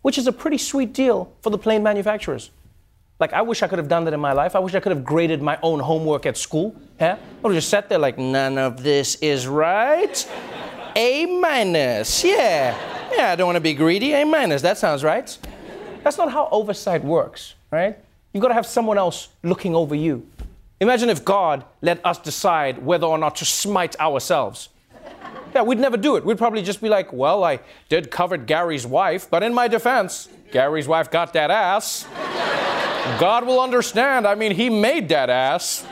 which 0.01 0.17
is 0.17 0.27
a 0.27 0.31
pretty 0.31 0.57
sweet 0.57 0.93
deal 0.93 1.31
for 1.41 1.49
the 1.49 1.57
plane 1.57 1.83
manufacturers. 1.83 2.51
Like, 3.19 3.33
I 3.33 3.41
wish 3.41 3.63
I 3.63 3.67
could 3.67 3.79
have 3.79 3.87
done 3.87 4.03
that 4.05 4.13
in 4.13 4.19
my 4.19 4.33
life. 4.33 4.55
I 4.55 4.59
wish 4.59 4.75
I 4.75 4.81
could 4.81 4.91
have 4.91 5.05
graded 5.05 5.41
my 5.41 5.57
own 5.63 5.79
homework 5.79 6.25
at 6.25 6.37
school. 6.37 6.75
Yeah? 6.99 7.13
I 7.13 7.41
would 7.41 7.53
have 7.53 7.57
just 7.57 7.69
sat 7.69 7.87
there 7.87 7.97
like, 7.97 8.17
none 8.17 8.57
of 8.57 8.83
this 8.83 9.15
is 9.15 9.47
right. 9.47 10.29
A 10.97 11.25
minus. 11.25 12.23
Yeah. 12.23 12.77
Yeah, 13.15 13.31
I 13.31 13.35
don't 13.35 13.47
want 13.47 13.55
to 13.55 13.61
be 13.61 13.73
greedy. 13.73 14.13
A 14.13 14.25
minus. 14.25 14.61
That 14.61 14.77
sounds 14.77 15.03
right. 15.03 15.37
That's 16.03 16.17
not 16.17 16.31
how 16.31 16.49
oversight 16.51 17.03
works, 17.03 17.55
right? 17.71 17.97
You've 18.33 18.41
got 18.41 18.49
to 18.49 18.53
have 18.53 18.65
someone 18.65 18.97
else 18.97 19.29
looking 19.43 19.73
over 19.75 19.95
you. 19.95 20.27
Imagine 20.79 21.09
if 21.09 21.23
God 21.23 21.63
let 21.81 22.05
us 22.05 22.17
decide 22.17 22.85
whether 22.85 23.07
or 23.07 23.17
not 23.17 23.37
to 23.37 23.45
smite 23.45 23.99
ourselves. 23.99 24.69
Yeah, 25.53 25.61
we'd 25.61 25.79
never 25.79 25.95
do 25.95 26.17
it. 26.17 26.25
We'd 26.25 26.37
probably 26.37 26.61
just 26.61 26.81
be 26.81 26.89
like, 26.89 27.13
well, 27.13 27.43
I 27.45 27.59
did 27.87 28.11
covet 28.11 28.45
Gary's 28.45 28.85
wife, 28.85 29.29
but 29.29 29.41
in 29.41 29.53
my 29.53 29.69
defense, 29.69 30.27
Gary's 30.51 30.87
wife 30.87 31.09
got 31.09 31.31
that 31.33 31.49
ass. 31.49 32.05
God 33.19 33.45
will 33.45 33.61
understand. 33.61 34.27
I 34.27 34.35
mean, 34.35 34.51
he 34.51 34.69
made 34.69 35.07
that 35.09 35.29
ass. 35.29 35.85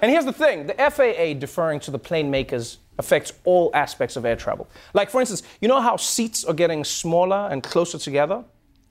And 0.00 0.10
here's 0.10 0.24
the 0.24 0.32
thing 0.32 0.66
the 0.66 0.74
FAA 0.74 1.38
deferring 1.38 1.80
to 1.80 1.90
the 1.90 1.98
plane 1.98 2.30
makers 2.30 2.78
affects 2.98 3.32
all 3.44 3.70
aspects 3.74 4.16
of 4.16 4.24
air 4.24 4.36
travel. 4.36 4.68
Like, 4.94 5.10
for 5.10 5.20
instance, 5.20 5.42
you 5.60 5.68
know 5.68 5.80
how 5.80 5.96
seats 5.96 6.44
are 6.44 6.54
getting 6.54 6.84
smaller 6.84 7.48
and 7.50 7.62
closer 7.62 7.98
together? 7.98 8.44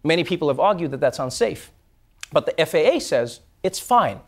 Many 0.03 0.23
people 0.23 0.47
have 0.47 0.59
argued 0.59 0.91
that 0.91 0.99
that's 0.99 1.19
unsafe. 1.19 1.71
But 2.31 2.45
the 2.45 2.65
FAA 2.65 2.99
says 2.99 3.41
it's 3.63 3.79
fine. 3.79 4.19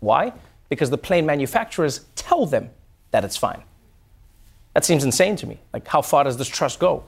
Why? 0.00 0.32
Because 0.68 0.90
the 0.90 0.98
plane 0.98 1.26
manufacturers 1.26 2.06
tell 2.16 2.46
them 2.46 2.70
that 3.10 3.24
it's 3.24 3.36
fine. 3.36 3.62
That 4.74 4.84
seems 4.84 5.04
insane 5.04 5.36
to 5.36 5.46
me. 5.46 5.60
Like, 5.72 5.86
how 5.86 6.02
far 6.02 6.24
does 6.24 6.36
this 6.36 6.48
trust 6.48 6.78
go? 6.78 7.04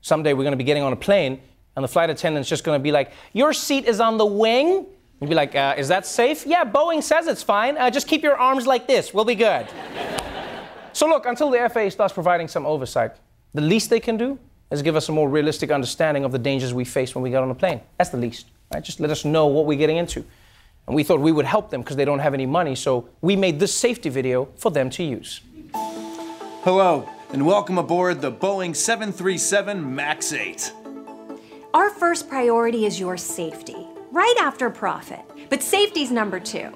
Someday 0.00 0.32
we're 0.32 0.44
going 0.44 0.52
to 0.52 0.58
be 0.58 0.64
getting 0.64 0.82
on 0.82 0.92
a 0.92 0.96
plane, 0.96 1.40
and 1.76 1.84
the 1.84 1.88
flight 1.88 2.10
attendant's 2.10 2.48
just 2.48 2.64
going 2.64 2.78
to 2.78 2.82
be 2.82 2.92
like, 2.92 3.12
Your 3.32 3.52
seat 3.52 3.86
is 3.86 4.00
on 4.00 4.18
the 4.18 4.26
wing. 4.26 4.86
You'd 5.20 5.28
be 5.28 5.34
like, 5.34 5.54
uh, 5.54 5.74
Is 5.76 5.88
that 5.88 6.06
safe? 6.06 6.46
Yeah, 6.46 6.64
Boeing 6.64 7.02
says 7.02 7.26
it's 7.26 7.42
fine. 7.42 7.76
Uh, 7.76 7.90
just 7.90 8.08
keep 8.08 8.22
your 8.22 8.36
arms 8.36 8.66
like 8.66 8.86
this. 8.86 9.14
We'll 9.14 9.24
be 9.24 9.34
good. 9.34 9.68
so, 10.92 11.06
look, 11.06 11.26
until 11.26 11.50
the 11.50 11.68
FAA 11.72 11.90
starts 11.90 12.12
providing 12.12 12.48
some 12.48 12.66
oversight, 12.66 13.12
the 13.54 13.60
least 13.60 13.90
they 13.90 14.00
can 14.00 14.16
do 14.16 14.38
is 14.70 14.82
give 14.82 14.96
us 14.96 15.08
a 15.08 15.12
more 15.12 15.28
realistic 15.28 15.70
understanding 15.70 16.24
of 16.24 16.32
the 16.32 16.38
dangers 16.38 16.72
we 16.72 16.84
face 16.84 17.14
when 17.14 17.22
we 17.22 17.30
get 17.30 17.42
on 17.42 17.50
a 17.50 17.54
plane. 17.54 17.80
That's 17.98 18.10
the 18.10 18.16
least. 18.16 18.46
Right? 18.72 18.82
Just 18.82 19.00
let 19.00 19.10
us 19.10 19.24
know 19.24 19.46
what 19.46 19.66
we're 19.66 19.78
getting 19.78 19.98
into. 19.98 20.24
And 20.86 20.96
we 20.96 21.04
thought 21.04 21.20
we 21.20 21.32
would 21.32 21.46
help 21.46 21.70
them 21.70 21.82
because 21.82 21.96
they 21.96 22.04
don't 22.04 22.18
have 22.18 22.34
any 22.34 22.46
money, 22.46 22.74
so 22.74 23.08
we 23.20 23.36
made 23.36 23.60
this 23.60 23.74
safety 23.74 24.08
video 24.08 24.48
for 24.56 24.70
them 24.70 24.90
to 24.90 25.04
use. 25.04 25.40
Hello, 26.64 27.08
and 27.32 27.46
welcome 27.46 27.78
aboard 27.78 28.20
the 28.20 28.32
Boeing 28.32 28.74
737 28.74 29.94
MAX 29.94 30.32
8. 30.32 30.72
Our 31.72 31.90
first 31.90 32.28
priority 32.28 32.84
is 32.84 32.98
your 32.98 33.16
safety, 33.16 33.86
right 34.10 34.36
after 34.40 34.68
profit. 34.70 35.20
But 35.48 35.62
safety's 35.62 36.10
number 36.10 36.40
two. 36.40 36.72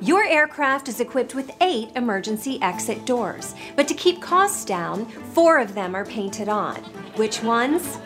Your 0.00 0.22
aircraft 0.24 0.88
is 0.88 1.00
equipped 1.00 1.34
with 1.34 1.50
eight 1.60 1.90
emergency 1.96 2.60
exit 2.62 3.04
doors, 3.04 3.54
but 3.74 3.88
to 3.88 3.94
keep 3.94 4.22
costs 4.22 4.64
down, 4.64 5.06
four 5.34 5.58
of 5.58 5.74
them 5.74 5.96
are 5.96 6.04
painted 6.04 6.48
on. 6.48 6.76
Which 7.16 7.42
ones? 7.42 7.98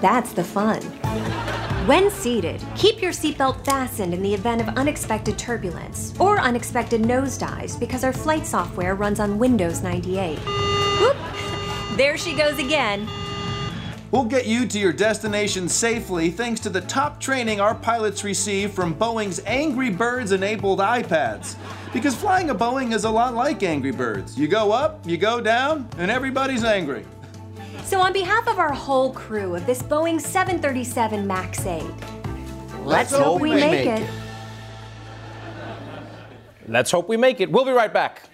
That's 0.00 0.32
the 0.32 0.44
fun. 0.44 0.80
When 1.88 2.10
seated, 2.10 2.62
keep 2.76 3.00
your 3.00 3.12
seatbelt 3.12 3.64
fastened 3.64 4.12
in 4.12 4.20
the 4.20 4.34
event 4.34 4.60
of 4.60 4.68
unexpected 4.76 5.38
turbulence 5.38 6.12
or 6.20 6.38
unexpected 6.38 7.00
nosedives 7.00 7.80
because 7.80 8.04
our 8.04 8.12
flight 8.12 8.44
software 8.44 8.94
runs 8.94 9.20
on 9.20 9.38
Windows 9.38 9.82
98. 9.82 10.38
Whoop! 10.38 11.16
There 11.96 12.18
she 12.18 12.34
goes 12.34 12.58
again. 12.58 13.08
We'll 14.10 14.24
get 14.26 14.44
you 14.44 14.66
to 14.66 14.78
your 14.78 14.92
destination 14.92 15.66
safely 15.66 16.30
thanks 16.30 16.60
to 16.60 16.68
the 16.68 16.82
top 16.82 17.20
training 17.20 17.58
our 17.58 17.74
pilots 17.74 18.22
receive 18.22 18.72
from 18.72 18.94
Boeing's 18.94 19.40
Angry 19.46 19.88
Birds 19.88 20.32
enabled 20.32 20.80
iPads. 20.80 21.56
Because 21.94 22.14
flying 22.14 22.50
a 22.50 22.54
Boeing 22.54 22.92
is 22.92 23.04
a 23.04 23.10
lot 23.10 23.34
like 23.34 23.62
Angry 23.62 23.92
Birds. 23.92 24.38
You 24.38 24.46
go 24.46 24.72
up, 24.72 25.00
you 25.06 25.16
go 25.16 25.40
down, 25.40 25.88
and 25.96 26.10
everybody's 26.10 26.64
angry. 26.64 27.06
So, 27.84 28.00
on 28.00 28.12
behalf 28.12 28.46
of 28.48 28.58
our 28.58 28.72
whole 28.72 29.12
crew 29.12 29.54
of 29.54 29.66
this 29.66 29.82
Boeing 29.82 30.20
737 30.20 31.26
MAX 31.26 31.64
8, 31.66 31.82
let's, 32.84 33.12
hope, 33.12 33.40
we 33.40 33.54
make, 33.54 33.86
it. 33.86 34.02
it. 34.02 34.10
Let's 36.68 36.90
hope 36.90 37.08
we 37.08 37.16
make 37.16 37.40
it. 37.40 37.50
We'll 37.50 37.64
be 37.64 37.72
right 37.72 37.92
back. 37.92 38.28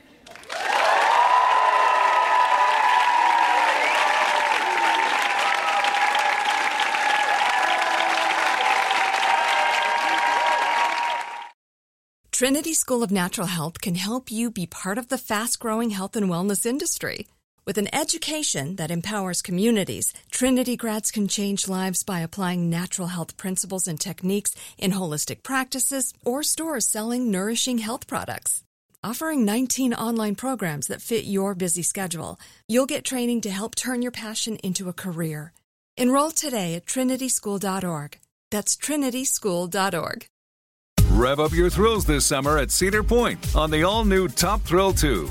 Trinity 12.35 12.75
School 12.75 13.05
of 13.05 13.13
Natural 13.13 13.47
Health 13.47 13.81
can 13.81 13.95
help 13.95 14.29
you 14.29 14.51
be 14.51 14.67
part 14.67 14.99
of 14.99 15.07
the 15.07 15.17
fast 15.17 15.61
growing 15.61 15.91
health 15.91 16.17
and 16.17 16.29
wellness 16.29 16.67
industry. 16.67 17.29
With 17.67 17.79
an 17.79 17.95
education 17.95 18.77
that 18.77 18.91
empowers 18.91 19.41
communities, 19.41 20.13
Trinity 20.31 20.77
grads 20.77 21.11
can 21.11 21.29
change 21.29 21.67
lives 21.67 22.03
by 22.03 22.21
applying 22.21 22.69
natural 22.69 23.09
health 23.09 23.39
principles 23.39 23.89
and 23.89 23.99
techniques 23.99 24.55
in 24.77 24.93
holistic 24.93 25.43
practices 25.43 26.13
or 26.27 26.43
stores 26.43 26.87
selling 26.87 27.31
nourishing 27.31 27.79
health 27.79 28.07
products. 28.07 28.63
Offering 29.03 29.47
19 29.47 29.95
online 29.95 30.35
programs 30.35 30.89
that 30.89 31.01
fit 31.01 31.25
your 31.25 31.55
busy 31.55 31.83
schedule, 31.83 32.39
you'll 32.69 32.85
get 32.85 33.03
training 33.03 33.41
to 33.43 33.51
help 33.51 33.75
turn 33.75 34.03
your 34.03 34.13
passion 34.13 34.57
into 34.57 34.91
a 34.91 34.93
career. 34.93 35.55
Enroll 35.97 36.33
today 36.33 36.75
at 36.75 36.85
trinityschool.org. 36.85 38.19
That's 38.51 38.77
trinityschool.org. 38.77 40.27
Rev 41.11 41.41
up 41.41 41.53
your 41.53 41.71
thrills 41.71 42.05
this 42.05 42.27
summer 42.27 42.59
at 42.59 42.71
Cedar 42.71 43.03
Point 43.03 43.57
on 43.57 43.71
the 43.71 43.85
all 43.85 44.05
new 44.05 44.29
Top 44.29 44.61
Thrill 44.63 44.93
2. 44.93 45.31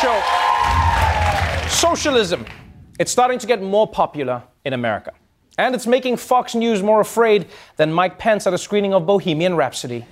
Show. 0.00 0.20
Socialism. 1.68 2.44
It's 2.98 3.10
starting 3.10 3.38
to 3.38 3.46
get 3.46 3.62
more 3.62 3.86
popular 3.86 4.42
in 4.64 4.74
America. 4.74 5.12
And 5.58 5.74
it's 5.74 5.86
making 5.86 6.18
Fox 6.18 6.54
News 6.54 6.82
more 6.82 7.00
afraid 7.00 7.46
than 7.76 7.92
Mike 7.92 8.18
Pence 8.18 8.46
at 8.46 8.52
a 8.52 8.58
screening 8.58 8.92
of 8.92 9.06
Bohemian 9.06 9.56
Rhapsody. 9.56 10.04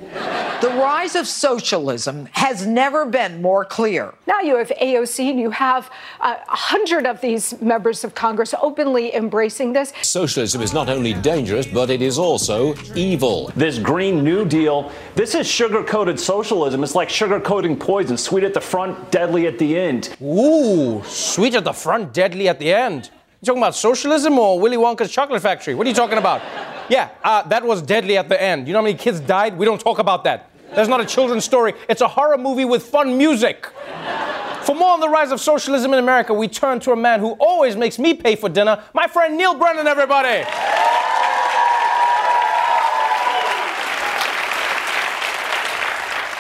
The 0.64 0.70
rise 0.70 1.14
of 1.14 1.26
socialism 1.26 2.26
has 2.32 2.66
never 2.66 3.04
been 3.04 3.42
more 3.42 3.66
clear. 3.66 4.14
Now 4.26 4.40
you 4.40 4.56
have 4.56 4.68
AOC 4.68 5.28
and 5.28 5.38
you 5.38 5.50
have 5.50 5.90
uh, 6.20 6.36
a 6.48 6.56
hundred 6.56 7.06
of 7.06 7.20
these 7.20 7.60
members 7.60 8.02
of 8.04 8.14
Congress 8.14 8.54
openly 8.62 9.14
embracing 9.14 9.74
this. 9.74 9.92
Socialism 10.00 10.62
is 10.62 10.72
not 10.72 10.88
only 10.88 11.12
dangerous, 11.12 11.66
but 11.66 11.90
it 11.90 12.00
is 12.00 12.18
also 12.18 12.74
evil. 12.94 13.52
This 13.54 13.78
Green 13.78 14.24
New 14.24 14.46
Deal, 14.46 14.90
this 15.14 15.34
is 15.34 15.46
sugar 15.46 15.84
coated 15.84 16.18
socialism. 16.18 16.82
It's 16.82 16.94
like 16.94 17.10
sugar 17.10 17.38
coating 17.38 17.76
poison, 17.76 18.16
sweet 18.16 18.44
at 18.44 18.54
the 18.54 18.60
front, 18.62 19.10
deadly 19.10 19.46
at 19.46 19.58
the 19.58 19.78
end. 19.78 20.16
Ooh, 20.22 21.02
sweet 21.04 21.54
at 21.54 21.64
the 21.64 21.74
front, 21.74 22.14
deadly 22.14 22.48
at 22.48 22.58
the 22.58 22.72
end. 22.72 23.10
You 23.44 23.48
talking 23.48 23.62
about 23.62 23.74
socialism 23.74 24.38
or 24.38 24.58
Willy 24.58 24.78
Wonka's 24.78 25.12
chocolate 25.12 25.42
factory? 25.42 25.74
What 25.74 25.86
are 25.86 25.90
you 25.90 25.94
talking 25.94 26.16
about? 26.16 26.40
Yeah, 26.88 27.10
uh, 27.22 27.42
that 27.48 27.62
was 27.62 27.82
deadly 27.82 28.16
at 28.16 28.30
the 28.30 28.42
end. 28.42 28.66
You 28.66 28.72
know 28.72 28.78
how 28.78 28.84
many 28.84 28.96
kids 28.96 29.20
died? 29.20 29.58
We 29.58 29.66
don't 29.66 29.78
talk 29.78 29.98
about 29.98 30.24
that. 30.24 30.48
That's 30.74 30.88
not 30.88 31.02
a 31.02 31.04
children's 31.04 31.44
story. 31.44 31.74
It's 31.86 32.00
a 32.00 32.08
horror 32.08 32.38
movie 32.38 32.64
with 32.64 32.84
fun 32.84 33.18
music. 33.18 33.66
For 34.62 34.74
more 34.74 34.94
on 34.94 35.00
the 35.00 35.10
rise 35.10 35.30
of 35.30 35.42
socialism 35.42 35.92
in 35.92 35.98
America, 35.98 36.32
we 36.32 36.48
turn 36.48 36.80
to 36.80 36.92
a 36.92 36.96
man 36.96 37.20
who 37.20 37.32
always 37.32 37.76
makes 37.76 37.98
me 37.98 38.14
pay 38.14 38.34
for 38.34 38.48
dinner, 38.48 38.82
my 38.94 39.06
friend 39.06 39.36
Neal 39.36 39.54
Brennan, 39.56 39.86
everybody. 39.86 40.42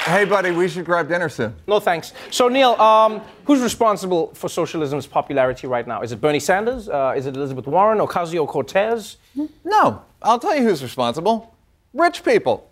Hey, 0.04 0.26
buddy, 0.26 0.50
we 0.50 0.68
should 0.68 0.84
grab 0.84 1.08
dinner 1.08 1.30
soon. 1.30 1.54
No 1.66 1.80
thanks. 1.80 2.12
So, 2.30 2.48
Neal, 2.48 2.72
um, 2.72 3.22
who's 3.46 3.60
responsible 3.62 4.34
for 4.34 4.50
socialism's 4.50 5.06
popularity 5.06 5.66
right 5.66 5.86
now? 5.86 6.02
Is 6.02 6.12
it 6.12 6.20
Bernie 6.20 6.40
Sanders? 6.40 6.90
Uh, 6.90 7.14
is 7.16 7.24
it 7.24 7.34
Elizabeth 7.34 7.66
Warren? 7.66 7.98
Ocasio 8.00 8.46
Cortez? 8.46 9.16
No, 9.64 10.02
I'll 10.20 10.38
tell 10.38 10.54
you 10.54 10.62
who's 10.62 10.82
responsible 10.82 11.54
rich 11.94 12.22
people. 12.22 12.70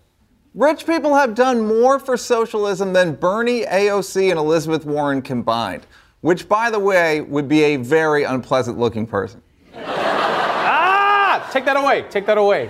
Rich 0.54 0.84
people 0.84 1.14
have 1.14 1.34
done 1.34 1.66
more 1.66 1.98
for 1.98 2.18
socialism 2.18 2.92
than 2.92 3.14
Bernie, 3.14 3.64
AOC, 3.64 4.28
and 4.28 4.38
Elizabeth 4.38 4.84
Warren 4.84 5.22
combined, 5.22 5.86
which, 6.20 6.46
by 6.46 6.68
the 6.70 6.78
way, 6.78 7.22
would 7.22 7.48
be 7.48 7.62
a 7.62 7.76
very 7.76 8.24
unpleasant 8.24 8.78
looking 8.78 9.06
person. 9.06 9.40
ah! 9.74 11.48
Take 11.50 11.64
that 11.64 11.78
away. 11.78 12.04
Take 12.10 12.26
that 12.26 12.36
away. 12.36 12.68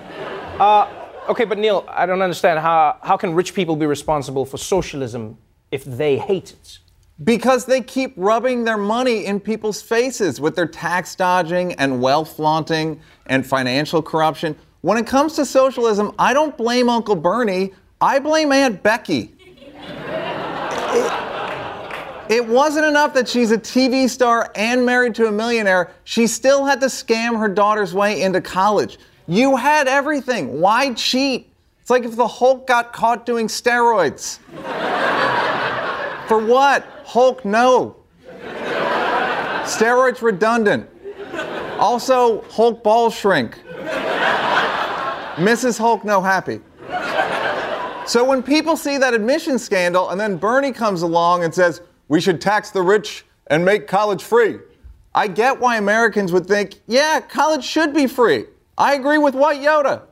Uh, 0.60 1.01
okay, 1.28 1.44
but 1.44 1.58
Neal, 1.58 1.84
I 1.88 2.06
don't 2.06 2.22
understand. 2.22 2.58
How, 2.58 2.98
how 3.02 3.16
can 3.16 3.34
rich 3.34 3.54
people 3.54 3.76
be 3.76 3.86
responsible 3.86 4.44
for 4.44 4.58
socialism 4.58 5.38
if 5.70 5.84
they 5.84 6.18
hate 6.18 6.52
it? 6.52 6.78
Because 7.22 7.66
they 7.66 7.80
keep 7.80 8.14
rubbing 8.16 8.64
their 8.64 8.76
money 8.76 9.26
in 9.26 9.38
people's 9.38 9.80
faces 9.80 10.40
with 10.40 10.56
their 10.56 10.66
tax 10.66 11.14
dodging 11.14 11.74
and 11.74 12.00
wealth 12.00 12.36
flaunting 12.36 13.00
and 13.26 13.46
financial 13.46 14.02
corruption. 14.02 14.56
When 14.80 14.98
it 14.98 15.06
comes 15.06 15.34
to 15.34 15.46
socialism, 15.46 16.12
I 16.18 16.34
don't 16.34 16.56
blame 16.56 16.88
Uncle 16.88 17.14
Bernie, 17.14 17.72
I 18.00 18.18
blame 18.18 18.50
Aunt 18.50 18.82
Becky. 18.82 19.34
It, 20.94 21.22
it 22.28 22.46
wasn't 22.46 22.86
enough 22.86 23.14
that 23.14 23.28
she's 23.28 23.52
a 23.52 23.58
TV 23.58 24.08
star 24.08 24.50
and 24.56 24.84
married 24.84 25.14
to 25.16 25.26
a 25.26 25.32
millionaire, 25.32 25.92
she 26.04 26.26
still 26.26 26.64
had 26.64 26.80
to 26.80 26.86
scam 26.86 27.38
her 27.38 27.48
daughter's 27.48 27.94
way 27.94 28.22
into 28.22 28.40
college. 28.40 28.98
You 29.26 29.56
had 29.56 29.88
everything. 29.88 30.60
Why 30.60 30.94
cheat? 30.94 31.52
It's 31.80 31.90
like 31.90 32.04
if 32.04 32.16
the 32.16 32.26
Hulk 32.26 32.66
got 32.66 32.92
caught 32.92 33.26
doing 33.26 33.48
steroids. 33.48 34.38
For 36.28 36.38
what? 36.38 36.86
Hulk, 37.04 37.44
no. 37.44 37.96
Steroids 39.64 40.22
redundant. 40.22 40.88
Also, 41.78 42.42
Hulk 42.50 42.82
balls 42.82 43.14
shrink. 43.14 43.58
Mrs. 45.36 45.78
Hulk, 45.78 46.04
no 46.04 46.20
happy. 46.20 46.60
So 48.06 48.24
when 48.24 48.42
people 48.42 48.76
see 48.76 48.98
that 48.98 49.14
admission 49.14 49.58
scandal 49.58 50.10
and 50.10 50.20
then 50.20 50.36
Bernie 50.36 50.72
comes 50.72 51.02
along 51.02 51.44
and 51.44 51.54
says, 51.54 51.80
we 52.08 52.20
should 52.20 52.40
tax 52.40 52.70
the 52.70 52.82
rich 52.82 53.24
and 53.46 53.64
make 53.64 53.86
college 53.86 54.22
free, 54.22 54.58
I 55.14 55.28
get 55.28 55.58
why 55.58 55.76
Americans 55.76 56.32
would 56.32 56.46
think, 56.46 56.80
yeah, 56.86 57.20
college 57.20 57.64
should 57.64 57.94
be 57.94 58.06
free. 58.06 58.46
I 58.78 58.94
agree 58.94 59.18
with 59.18 59.34
White 59.34 59.60
Yoda. 59.60 60.02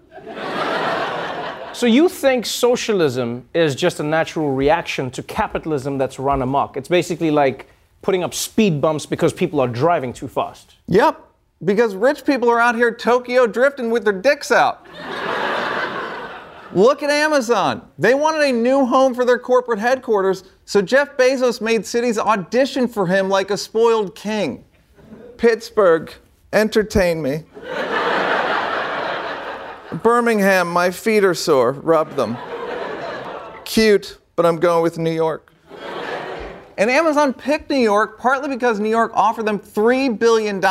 So 1.72 1.86
you 1.86 2.08
think 2.08 2.44
socialism 2.44 3.48
is 3.54 3.74
just 3.74 4.00
a 4.00 4.02
natural 4.02 4.52
reaction 4.52 5.10
to 5.12 5.22
capitalism 5.22 5.98
that's 5.98 6.18
run 6.18 6.42
amok? 6.42 6.76
It's 6.76 6.88
basically 6.88 7.30
like 7.30 7.68
putting 8.02 8.22
up 8.22 8.34
speed 8.34 8.80
bumps 8.80 9.06
because 9.06 9.32
people 9.32 9.60
are 9.60 9.68
driving 9.68 10.12
too 10.12 10.28
fast. 10.28 10.76
Yep, 10.88 11.24
because 11.64 11.94
rich 11.94 12.24
people 12.24 12.50
are 12.50 12.58
out 12.58 12.74
here 12.74 12.92
Tokyo 12.92 13.46
drifting 13.46 13.90
with 13.90 14.04
their 14.04 14.12
dicks 14.12 14.50
out. 14.50 14.86
Look 16.72 17.02
at 17.02 17.10
Amazon. 17.10 17.88
They 17.98 18.14
wanted 18.14 18.42
a 18.42 18.52
new 18.52 18.86
home 18.86 19.14
for 19.14 19.24
their 19.24 19.38
corporate 19.38 19.78
headquarters, 19.78 20.44
so 20.64 20.80
Jeff 20.80 21.16
Bezos 21.16 21.60
made 21.60 21.84
cities 21.84 22.18
audition 22.18 22.86
for 22.86 23.06
him 23.06 23.28
like 23.28 23.50
a 23.50 23.56
spoiled 23.56 24.14
king. 24.14 24.64
Pittsburgh, 25.36 26.12
entertain 26.52 27.22
me. 27.22 27.44
Birmingham, 29.92 30.68
my 30.68 30.90
feet 30.90 31.24
are 31.24 31.34
sore, 31.34 31.72
rub 31.72 32.14
them. 32.14 32.36
Cute, 33.64 34.18
but 34.36 34.46
I'm 34.46 34.56
going 34.56 34.82
with 34.82 34.98
New 34.98 35.10
York. 35.10 35.52
And 36.78 36.90
Amazon 36.90 37.34
picked 37.34 37.68
New 37.68 37.76
York 37.76 38.18
partly 38.18 38.48
because 38.48 38.80
New 38.80 38.88
York 38.88 39.12
offered 39.14 39.46
them 39.46 39.58
$3 39.58 40.18
billion. 40.18 40.62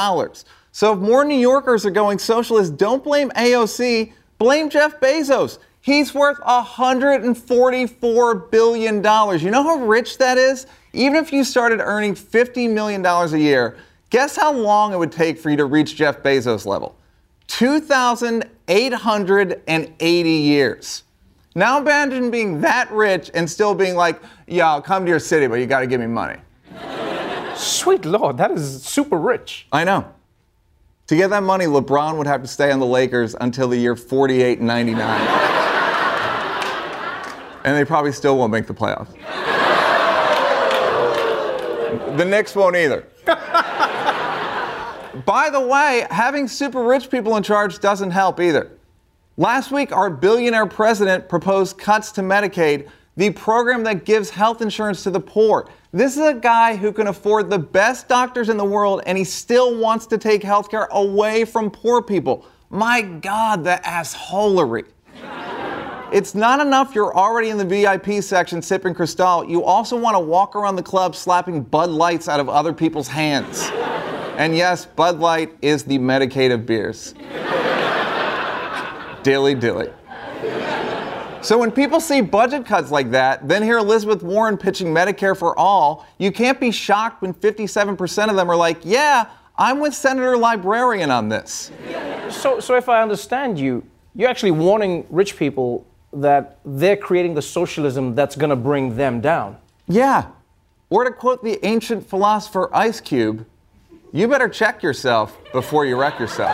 So 0.71 0.93
if 0.93 0.99
more 0.99 1.25
New 1.25 1.37
Yorkers 1.37 1.85
are 1.85 1.91
going 1.91 2.17
socialist, 2.17 2.77
don't 2.77 3.03
blame 3.03 3.29
AOC, 3.31 4.13
blame 4.37 4.69
Jeff 4.69 4.99
Bezos. 4.99 5.59
He's 5.81 6.13
worth 6.13 6.37
$144 6.39 8.51
billion. 8.51 8.95
You 8.95 9.51
know 9.51 9.63
how 9.63 9.85
rich 9.85 10.17
that 10.17 10.37
is? 10.37 10.65
Even 10.93 11.23
if 11.23 11.31
you 11.31 11.43
started 11.43 11.79
earning 11.79 12.15
$50 12.15 12.71
million 12.71 13.05
a 13.05 13.37
year, 13.37 13.77
guess 14.09 14.35
how 14.35 14.53
long 14.53 14.93
it 14.93 14.97
would 14.97 15.11
take 15.11 15.37
for 15.37 15.49
you 15.49 15.57
to 15.57 15.65
reach 15.65 15.95
Jeff 15.95 16.23
Bezos' 16.23 16.65
level? 16.65 16.95
2,880 17.59 20.29
years. 20.29 21.03
Now 21.55 21.77
imagine 21.77 22.31
being 22.31 22.61
that 22.61 22.89
rich 22.89 23.29
and 23.33 23.49
still 23.49 23.75
being 23.75 23.97
like, 23.97 24.21
yeah, 24.47 24.69
I'll 24.69 24.81
come 24.81 25.03
to 25.03 25.09
your 25.09 25.19
city, 25.19 25.45
but 25.45 25.55
you 25.55 25.65
got 25.65 25.81
to 25.81 25.87
give 25.87 25.99
me 25.99 26.07
money. 26.07 26.39
Sweet 27.57 28.05
Lord, 28.05 28.37
that 28.37 28.51
is 28.51 28.81
super 28.81 29.17
rich. 29.17 29.67
I 29.73 29.83
know. 29.83 30.09
To 31.07 31.17
get 31.17 31.31
that 31.31 31.43
money, 31.43 31.65
LeBron 31.65 32.17
would 32.17 32.27
have 32.27 32.41
to 32.43 32.47
stay 32.47 32.71
on 32.71 32.79
the 32.79 32.85
Lakers 32.85 33.35
until 33.41 33.67
the 33.67 33.75
year 33.75 33.97
48 33.97 34.61
99. 34.61 35.01
and 37.65 37.75
they 37.75 37.83
probably 37.83 38.13
still 38.13 38.37
won't 38.37 38.53
make 38.53 38.67
the 38.67 38.73
playoffs. 38.73 39.11
the 42.15 42.23
Knicks 42.23 42.55
won't 42.55 42.77
either. 42.77 43.05
By 45.25 45.49
the 45.49 45.59
way, 45.59 46.05
having 46.11 46.47
super 46.47 46.83
rich 46.83 47.09
people 47.09 47.35
in 47.35 47.43
charge 47.43 47.79
doesn't 47.79 48.11
help 48.11 48.39
either. 48.39 48.71
Last 49.37 49.71
week, 49.71 49.91
our 49.91 50.09
billionaire 50.09 50.65
president 50.65 51.27
proposed 51.27 51.77
cuts 51.77 52.11
to 52.13 52.21
Medicaid, 52.21 52.89
the 53.17 53.31
program 53.31 53.83
that 53.83 54.05
gives 54.05 54.29
health 54.29 54.61
insurance 54.61 55.03
to 55.03 55.11
the 55.11 55.19
poor. 55.19 55.69
This 55.91 56.15
is 56.15 56.23
a 56.23 56.33
guy 56.35 56.75
who 56.75 56.91
can 56.91 57.07
afford 57.07 57.49
the 57.49 57.57
best 57.57 58.07
doctors 58.07 58.49
in 58.49 58.57
the 58.57 58.65
world, 58.65 59.01
and 59.05 59.17
he 59.17 59.23
still 59.23 59.77
wants 59.77 60.05
to 60.07 60.17
take 60.17 60.43
health 60.43 60.69
care 60.69 60.87
away 60.91 61.43
from 61.43 61.71
poor 61.71 62.01
people. 62.01 62.45
My 62.69 63.01
God, 63.01 63.63
the 63.63 63.81
assholery. 63.83 64.85
It's 66.11 66.33
not 66.33 66.59
enough 66.59 66.95
you're 66.95 67.15
already 67.15 67.49
in 67.49 67.57
the 67.57 67.65
VIP 67.65 68.23
section 68.23 68.61
sipping 68.61 68.93
Cristal. 68.93 69.47
You 69.47 69.63
also 69.63 69.95
want 69.95 70.15
to 70.15 70.19
walk 70.19 70.55
around 70.55 70.75
the 70.75 70.83
club 70.83 71.15
slapping 71.15 71.61
Bud 71.61 71.89
Lights 71.89 72.27
out 72.27 72.39
of 72.39 72.49
other 72.49 72.73
people's 72.73 73.07
hands. 73.07 73.69
And 74.39 74.55
yes, 74.55 74.85
Bud 74.85 75.19
Light 75.19 75.53
is 75.61 75.83
the 75.83 75.99
Medicaid 75.99 76.53
of 76.53 76.65
beers. 76.65 77.13
dilly 79.21 79.53
dilly. 79.53 79.89
So 81.41 81.57
when 81.57 81.71
people 81.71 81.99
see 81.99 82.21
budget 82.21 82.65
cuts 82.65 82.89
like 82.89 83.11
that, 83.11 83.49
then 83.49 83.61
hear 83.63 83.79
Elizabeth 83.79 84.23
Warren 84.23 84.57
pitching 84.57 84.87
Medicare 84.87 85.37
for 85.37 85.59
all, 85.59 86.07
you 86.19 86.31
can't 86.31 86.57
be 86.57 86.71
shocked 86.71 87.21
when 87.21 87.33
57% 87.33 88.29
of 88.29 88.37
them 88.37 88.49
are 88.49 88.55
like, 88.55 88.77
yeah, 88.83 89.29
I'm 89.57 89.81
with 89.81 89.93
Senator 89.93 90.37
Librarian 90.37 91.11
on 91.11 91.27
this. 91.27 91.69
So, 92.29 92.61
so 92.61 92.75
if 92.75 92.87
I 92.87 93.01
understand 93.01 93.59
you, 93.59 93.83
you're 94.15 94.29
actually 94.29 94.51
warning 94.51 95.05
rich 95.09 95.35
people 95.35 95.85
that 96.13 96.59
they're 96.63 96.95
creating 96.95 97.33
the 97.33 97.41
socialism 97.41 98.15
that's 98.15 98.37
going 98.37 98.51
to 98.51 98.55
bring 98.55 98.95
them 98.95 99.19
down. 99.19 99.57
Yeah. 99.89 100.27
Or 100.89 101.03
to 101.03 101.11
quote 101.11 101.43
the 101.43 101.63
ancient 101.65 102.07
philosopher 102.07 102.69
Ice 102.73 103.01
Cube, 103.01 103.45
you 104.11 104.27
better 104.27 104.49
check 104.49 104.81
yourself 104.81 105.37
before 105.51 105.85
you 105.85 105.99
wreck 105.99 106.19
yourself. 106.19 106.51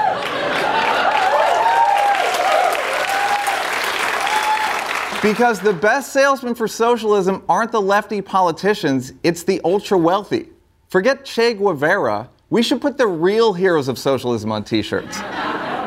Because 5.21 5.59
the 5.59 5.73
best 5.73 6.13
salesmen 6.13 6.53
for 6.53 6.67
socialism 6.67 7.43
aren't 7.49 7.71
the 7.71 7.81
lefty 7.81 8.21
politicians, 8.21 9.13
it's 9.23 9.43
the 9.43 9.59
ultra 9.63 9.97
wealthy. 9.97 10.49
Forget 10.89 11.25
Che 11.25 11.55
Guevara. 11.55 12.29
We 12.51 12.61
should 12.61 12.79
put 12.79 12.97
the 12.97 13.07
real 13.07 13.53
heroes 13.53 13.87
of 13.87 13.97
socialism 13.97 14.51
on 14.51 14.63
t 14.63 14.83
shirts. 14.83 15.19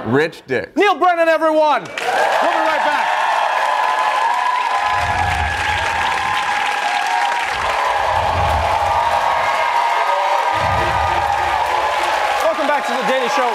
Rich 0.06 0.42
Dick. 0.46 0.76
Neal 0.76 0.98
Brennan, 0.98 1.28
everyone! 1.28 1.84
We'll 1.84 1.94
be 1.94 1.94
right 1.94 2.82
back. 2.84 2.97
Show. 13.36 13.54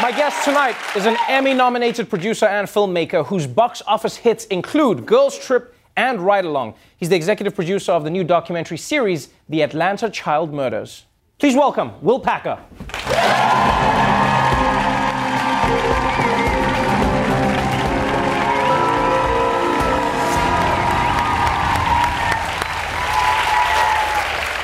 My 0.00 0.12
guest 0.16 0.44
tonight 0.44 0.76
is 0.96 1.06
an 1.06 1.16
Emmy 1.28 1.52
nominated 1.52 2.08
producer 2.08 2.46
and 2.46 2.66
filmmaker 2.66 3.26
whose 3.26 3.46
box 3.46 3.82
office 3.86 4.16
hits 4.16 4.46
include 4.46 5.04
Girls 5.04 5.38
Trip 5.38 5.74
and 5.96 6.20
Ride 6.20 6.44
Along. 6.44 6.74
He's 6.96 7.10
the 7.10 7.16
executive 7.16 7.54
producer 7.54 7.92
of 7.92 8.04
the 8.04 8.10
new 8.10 8.24
documentary 8.24 8.78
series, 8.78 9.28
The 9.48 9.62
Atlanta 9.62 10.10
Child 10.10 10.52
Murders. 10.52 11.04
Please 11.38 11.54
welcome 11.54 11.92
Will 12.02 12.18
Packer. 12.20 12.58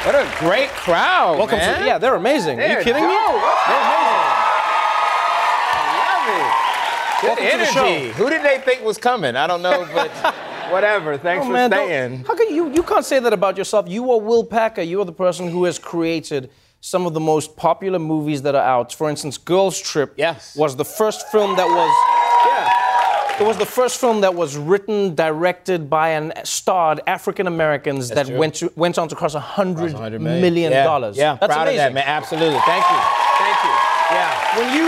What 0.07 0.14
a 0.14 0.26
great 0.38 0.70
crowd! 0.70 1.37
Welcome 1.37 1.59
man. 1.59 1.81
to 1.81 1.87
yeah, 1.87 1.98
they're 1.98 2.14
amazing. 2.14 2.57
There 2.57 2.74
Are 2.74 2.79
you 2.79 2.85
kidding 2.85 3.07
me? 3.07 3.14
Good 7.20 7.26
Welcome 7.28 7.44
to 7.50 7.59
the 7.59 7.64
show. 7.66 7.85
energy. 7.85 8.12
Who 8.12 8.30
did 8.30 8.42
they 8.42 8.59
think 8.59 8.83
was 8.83 8.96
coming? 8.98 9.37
I 9.37 9.46
don't 9.46 9.62
know, 9.62 9.87
but 9.92 10.11
whatever. 10.70 11.18
Thanks 11.18 11.42
Oh, 11.44 11.48
for 11.48 11.52
man, 11.52 11.70
staying. 11.70 12.24
How 12.24 12.35
can 12.35 12.54
you 12.54 12.70
you 12.72 12.83
can't 12.83 13.04
say 13.04 13.18
that 13.18 13.33
about 13.33 13.59
yourself? 13.59 13.88
You 13.88 14.11
are 14.12 14.20
Will 14.20 14.44
Packer. 14.44 14.83
You 14.83 15.00
are 15.02 15.04
the 15.04 15.12
person 15.12 15.48
who 15.48 15.64
has 15.64 15.78
created 15.78 16.50
some 16.80 17.04
of 17.06 17.12
the 17.12 17.20
most 17.20 17.56
popular 17.56 17.98
movies 17.98 18.40
that 18.42 18.54
are 18.54 18.62
out. 18.76 18.92
For 18.94 19.11
instance, 19.11 19.37
Girls 19.37 19.78
Trip 19.78 20.14
yes. 20.16 20.56
was 20.56 20.76
the 20.76 20.85
first 20.85 21.28
film 21.28 21.56
that 21.56 21.68
was 21.68 21.90
It 23.40 23.46
was 23.46 23.56
the 23.59 23.66
first 23.66 24.00
film 24.00 24.20
that 24.22 24.35
was 24.35 24.56
written, 24.56 25.14
directed 25.14 25.88
by 25.88 26.11
and 26.11 26.33
starred 26.44 27.00
African 27.06 27.46
Americans 27.46 28.09
that 28.11 28.26
true. 28.26 28.37
went 28.38 28.54
to 28.56 28.72
went 28.76 28.96
on 28.98 29.09
to 29.09 29.14
cross 29.14 29.35
a 29.35 29.40
hundred 29.40 29.92
$100 29.92 30.20
million 30.20 30.72
Yeah, 30.72 30.85
dollars. 30.85 31.16
Yeah, 31.16 31.37
That's 31.40 31.52
proud 31.54 31.68
amazing. 31.68 31.87
of 31.87 31.94
that, 31.94 32.06
man. 32.06 32.09
Absolutely. 32.18 32.61
Thank 32.72 32.85
you. 32.92 33.00
Thank 33.44 33.59
you. 33.66 33.74
Yeah. 34.16 34.56
When 34.59 34.68
you 34.76 34.87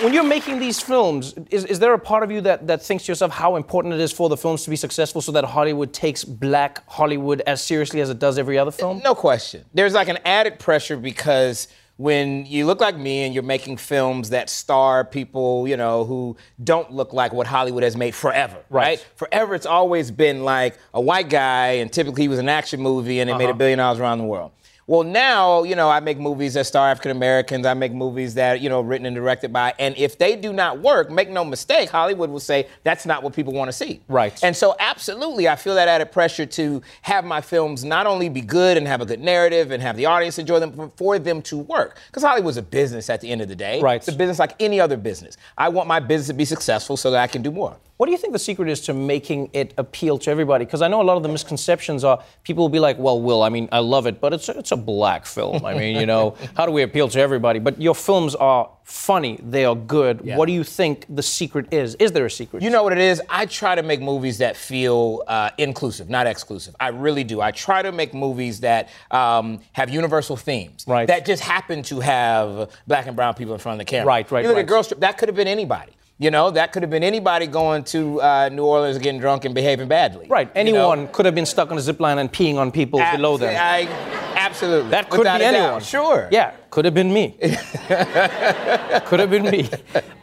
when 0.00 0.12
you're 0.12 0.24
making 0.24 0.58
these 0.58 0.80
films, 0.80 1.34
is, 1.50 1.64
is 1.64 1.78
there 1.78 1.94
a 1.94 1.98
part 1.98 2.22
of 2.22 2.30
you 2.30 2.40
that, 2.42 2.66
that 2.66 2.82
thinks 2.82 3.04
to 3.04 3.12
yourself 3.12 3.32
how 3.32 3.56
important 3.56 3.94
it 3.94 4.00
is 4.00 4.12
for 4.12 4.28
the 4.28 4.36
films 4.36 4.64
to 4.64 4.70
be 4.70 4.76
successful 4.76 5.20
so 5.20 5.32
that 5.32 5.44
Hollywood 5.44 5.92
takes 5.92 6.24
black 6.24 6.88
Hollywood 6.88 7.40
as 7.46 7.62
seriously 7.62 8.00
as 8.00 8.10
it 8.10 8.18
does 8.18 8.38
every 8.38 8.58
other 8.58 8.70
film? 8.70 9.00
No 9.04 9.14
question. 9.14 9.64
There's 9.72 9.94
like 9.94 10.08
an 10.08 10.18
added 10.24 10.58
pressure 10.58 10.96
because 10.96 11.68
when 11.96 12.44
you 12.46 12.66
look 12.66 12.80
like 12.80 12.96
me 12.96 13.22
and 13.22 13.32
you're 13.32 13.44
making 13.44 13.76
films 13.76 14.30
that 14.30 14.50
star 14.50 15.04
people, 15.04 15.68
you 15.68 15.76
know, 15.76 16.04
who 16.04 16.36
don't 16.64 16.90
look 16.90 17.12
like 17.12 17.32
what 17.32 17.46
Hollywood 17.46 17.84
has 17.84 17.96
made 17.96 18.16
forever, 18.16 18.56
right? 18.68 18.98
Forever, 19.14 19.54
it's 19.54 19.66
always 19.66 20.10
been 20.10 20.42
like 20.42 20.76
a 20.92 21.00
white 21.00 21.28
guy, 21.28 21.74
and 21.74 21.92
typically 21.92 22.22
he 22.22 22.28
was 22.28 22.40
an 22.40 22.48
action 22.48 22.80
movie, 22.80 23.20
and 23.20 23.30
they 23.30 23.34
made 23.34 23.44
a 23.44 23.50
Uh-huh. 23.50 23.58
billion 23.58 23.78
dollars 23.78 24.00
around 24.00 24.18
the 24.18 24.24
world. 24.24 24.50
Well, 24.86 25.02
now, 25.02 25.62
you 25.62 25.76
know, 25.76 25.88
I 25.88 26.00
make 26.00 26.18
movies 26.18 26.54
that 26.54 26.66
star 26.66 26.90
African 26.90 27.10
Americans. 27.10 27.64
I 27.64 27.72
make 27.72 27.92
movies 27.92 28.34
that, 28.34 28.60
you 28.60 28.68
know, 28.68 28.82
written 28.82 29.06
and 29.06 29.16
directed 29.16 29.52
by. 29.52 29.72
And 29.78 29.96
if 29.96 30.18
they 30.18 30.36
do 30.36 30.52
not 30.52 30.80
work, 30.80 31.10
make 31.10 31.30
no 31.30 31.42
mistake, 31.42 31.88
Hollywood 31.88 32.28
will 32.28 32.40
say 32.40 32.68
that's 32.82 33.06
not 33.06 33.22
what 33.22 33.32
people 33.32 33.54
want 33.54 33.68
to 33.68 33.72
see. 33.72 34.00
Right. 34.08 34.38
And 34.44 34.54
so, 34.54 34.76
absolutely, 34.78 35.48
I 35.48 35.56
feel 35.56 35.74
that 35.76 35.88
added 35.88 36.12
pressure 36.12 36.44
to 36.44 36.82
have 37.02 37.24
my 37.24 37.40
films 37.40 37.82
not 37.82 38.06
only 38.06 38.28
be 38.28 38.42
good 38.42 38.76
and 38.76 38.86
have 38.86 39.00
a 39.00 39.06
good 39.06 39.20
narrative 39.20 39.70
and 39.70 39.82
have 39.82 39.96
the 39.96 40.04
audience 40.04 40.38
enjoy 40.38 40.60
them, 40.60 40.72
but 40.72 40.96
for 40.98 41.18
them 41.18 41.40
to 41.42 41.58
work. 41.58 41.98
Because 42.08 42.22
Hollywood's 42.22 42.58
a 42.58 42.62
business 42.62 43.08
at 43.08 43.22
the 43.22 43.30
end 43.30 43.40
of 43.40 43.48
the 43.48 43.56
day. 43.56 43.80
Right. 43.80 43.96
It's 43.96 44.08
a 44.08 44.12
business 44.12 44.38
like 44.38 44.54
any 44.60 44.80
other 44.80 44.98
business. 44.98 45.38
I 45.56 45.70
want 45.70 45.88
my 45.88 46.00
business 46.00 46.28
to 46.28 46.34
be 46.34 46.44
successful 46.44 46.98
so 46.98 47.10
that 47.10 47.22
I 47.22 47.26
can 47.26 47.40
do 47.40 47.50
more. 47.50 47.78
What 47.96 48.06
do 48.06 48.12
you 48.12 48.18
think 48.18 48.32
the 48.32 48.40
secret 48.40 48.68
is 48.68 48.80
to 48.82 48.92
making 48.92 49.50
it 49.52 49.72
appeal 49.78 50.18
to 50.18 50.30
everybody? 50.30 50.64
Because 50.64 50.82
I 50.82 50.88
know 50.88 51.00
a 51.00 51.04
lot 51.04 51.16
of 51.16 51.22
the 51.22 51.28
misconceptions 51.28 52.02
are 52.02 52.20
people 52.42 52.64
will 52.64 52.68
be 52.68 52.80
like, 52.80 52.98
well, 52.98 53.20
Will, 53.22 53.40
I 53.40 53.50
mean, 53.50 53.68
I 53.70 53.78
love 53.78 54.08
it, 54.08 54.20
but 54.20 54.32
it's 54.32 54.48
a, 54.48 54.58
it's 54.58 54.72
a 54.72 54.76
black 54.76 55.26
film. 55.26 55.64
I 55.64 55.74
mean, 55.74 55.96
you 55.96 56.06
know, 56.06 56.36
how 56.56 56.66
do 56.66 56.72
we 56.72 56.82
appeal 56.82 57.08
to 57.08 57.20
everybody? 57.20 57.60
But 57.60 57.80
your 57.80 57.94
films 57.94 58.34
are 58.34 58.68
funny, 58.82 59.38
they 59.40 59.64
are 59.64 59.76
good. 59.76 60.22
Yeah. 60.24 60.36
What 60.36 60.46
do 60.46 60.52
you 60.52 60.64
think 60.64 61.06
the 61.08 61.22
secret 61.22 61.72
is? 61.72 61.94
Is 61.94 62.10
there 62.10 62.26
a 62.26 62.30
secret? 62.30 62.64
You 62.64 62.70
know 62.70 62.82
what 62.82 62.92
it 62.92 62.98
is? 62.98 63.22
I 63.30 63.46
try 63.46 63.76
to 63.76 63.82
make 63.84 64.00
movies 64.00 64.38
that 64.38 64.56
feel 64.56 65.22
uh, 65.28 65.50
inclusive, 65.56 66.10
not 66.10 66.26
exclusive. 66.26 66.74
I 66.80 66.88
really 66.88 67.22
do. 67.22 67.40
I 67.40 67.52
try 67.52 67.80
to 67.80 67.92
make 67.92 68.12
movies 68.12 68.58
that 68.60 68.88
um, 69.12 69.60
have 69.72 69.88
universal 69.88 70.36
themes. 70.36 70.84
Right. 70.88 71.06
That 71.06 71.24
just 71.24 71.44
happen 71.44 71.84
to 71.84 72.00
have 72.00 72.72
black 72.88 73.06
and 73.06 73.14
brown 73.14 73.34
people 73.34 73.54
in 73.54 73.60
front 73.60 73.80
of 73.80 73.86
the 73.86 73.88
camera. 73.88 74.06
Right, 74.06 74.30
right, 74.32 74.42
You 74.42 74.48
look 74.48 74.56
right. 74.56 74.62
at 74.62 74.68
Girl 74.68 74.82
Trip, 74.82 74.98
that 74.98 75.16
could 75.16 75.28
have 75.28 75.36
been 75.36 75.48
anybody. 75.48 75.92
You 76.18 76.30
know, 76.30 76.52
that 76.52 76.72
could 76.72 76.84
have 76.84 76.90
been 76.90 77.02
anybody 77.02 77.48
going 77.48 77.82
to 77.84 78.20
uh, 78.22 78.48
New 78.48 78.64
Orleans 78.64 78.98
getting 78.98 79.20
drunk 79.20 79.44
and 79.44 79.54
behaving 79.54 79.88
badly. 79.88 80.28
Right. 80.28 80.48
You 80.54 80.64
know? 80.72 80.92
Anyone 80.92 81.08
could 81.08 81.26
have 81.26 81.34
been 81.34 81.46
stuck 81.46 81.72
on 81.72 81.76
a 81.76 81.80
zip 81.80 81.98
line 81.98 82.18
and 82.18 82.32
peeing 82.32 82.54
on 82.56 82.70
people 82.70 83.00
below 83.00 83.36
them. 83.36 83.56
I, 83.58 83.88
absolutely. 84.36 84.90
that 84.90 85.10
could 85.10 85.18
Without 85.18 85.38
be 85.40 85.44
a 85.44 85.50
doubt. 85.50 85.60
anyone. 85.64 85.82
Sure. 85.82 86.28
Yeah, 86.30 86.52
could 86.70 86.84
have 86.84 86.94
been 86.94 87.12
me. 87.12 87.36
could 87.40 89.18
have 89.18 89.30
been 89.30 89.50
me. 89.50 89.68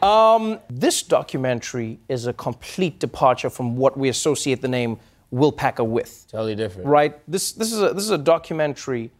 Um, 0.00 0.60
this 0.70 1.02
documentary 1.02 1.98
is 2.08 2.26
a 2.26 2.32
complete 2.32 2.98
departure 2.98 3.50
from 3.50 3.76
what 3.76 3.98
we 3.98 4.08
associate 4.08 4.62
the 4.62 4.68
name 4.68 4.98
Will 5.30 5.52
Packer 5.52 5.84
with. 5.84 6.26
Totally 6.30 6.54
different. 6.54 6.88
Right. 6.88 7.20
This 7.30 7.52
this 7.52 7.70
is 7.70 7.82
a 7.82 7.92
this 7.92 8.04
is 8.04 8.10
a 8.10 8.18
documentary 8.18 9.10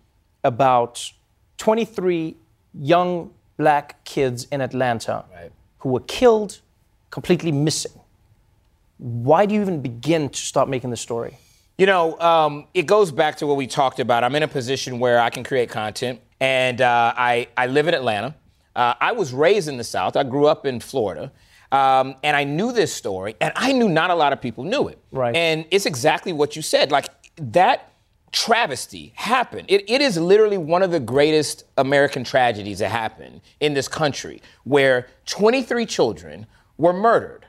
about 0.42 1.12
23 1.58 2.36
young 2.74 3.30
black 3.58 4.02
kids 4.04 4.46
in 4.50 4.60
Atlanta 4.60 5.24
who 5.82 5.88
were 5.88 6.00
killed, 6.00 6.60
completely 7.10 7.52
missing. 7.52 7.92
Why 8.98 9.46
do 9.46 9.54
you 9.54 9.60
even 9.60 9.82
begin 9.82 10.28
to 10.28 10.40
start 10.40 10.68
making 10.68 10.90
the 10.90 10.96
story? 10.96 11.38
You 11.76 11.86
know, 11.86 12.18
um, 12.20 12.66
it 12.72 12.86
goes 12.86 13.10
back 13.10 13.36
to 13.38 13.46
what 13.48 13.56
we 13.56 13.66
talked 13.66 13.98
about. 13.98 14.22
I'm 14.22 14.34
in 14.36 14.44
a 14.44 14.48
position 14.48 15.00
where 15.00 15.18
I 15.18 15.28
can 15.30 15.42
create 15.42 15.70
content, 15.70 16.20
and 16.38 16.80
uh, 16.80 17.12
I, 17.16 17.48
I 17.56 17.66
live 17.66 17.88
in 17.88 17.94
Atlanta. 17.94 18.36
Uh, 18.76 18.94
I 19.00 19.10
was 19.10 19.32
raised 19.32 19.68
in 19.68 19.76
the 19.76 19.84
South. 19.84 20.16
I 20.16 20.22
grew 20.22 20.46
up 20.46 20.66
in 20.66 20.78
Florida. 20.78 21.32
Um, 21.72 22.14
and 22.22 22.36
I 22.36 22.44
knew 22.44 22.70
this 22.70 22.92
story, 22.92 23.34
and 23.40 23.52
I 23.56 23.72
knew 23.72 23.88
not 23.88 24.10
a 24.10 24.14
lot 24.14 24.32
of 24.32 24.40
people 24.40 24.62
knew 24.62 24.88
it. 24.88 24.98
Right. 25.10 25.34
And 25.34 25.64
it's 25.70 25.86
exactly 25.86 26.32
what 26.32 26.54
you 26.54 26.62
said. 26.62 26.92
Like, 26.92 27.08
that 27.36 27.91
travesty 28.32 29.12
happened. 29.14 29.66
It, 29.68 29.88
it 29.88 30.00
is 30.00 30.16
literally 30.16 30.58
one 30.58 30.82
of 30.82 30.90
the 30.90 31.00
greatest 31.00 31.64
American 31.78 32.24
tragedies 32.24 32.80
that 32.80 32.90
happened 32.90 33.40
in 33.60 33.74
this 33.74 33.88
country, 33.88 34.42
where 34.64 35.06
23 35.26 35.86
children 35.86 36.46
were 36.78 36.92
murdered 36.92 37.46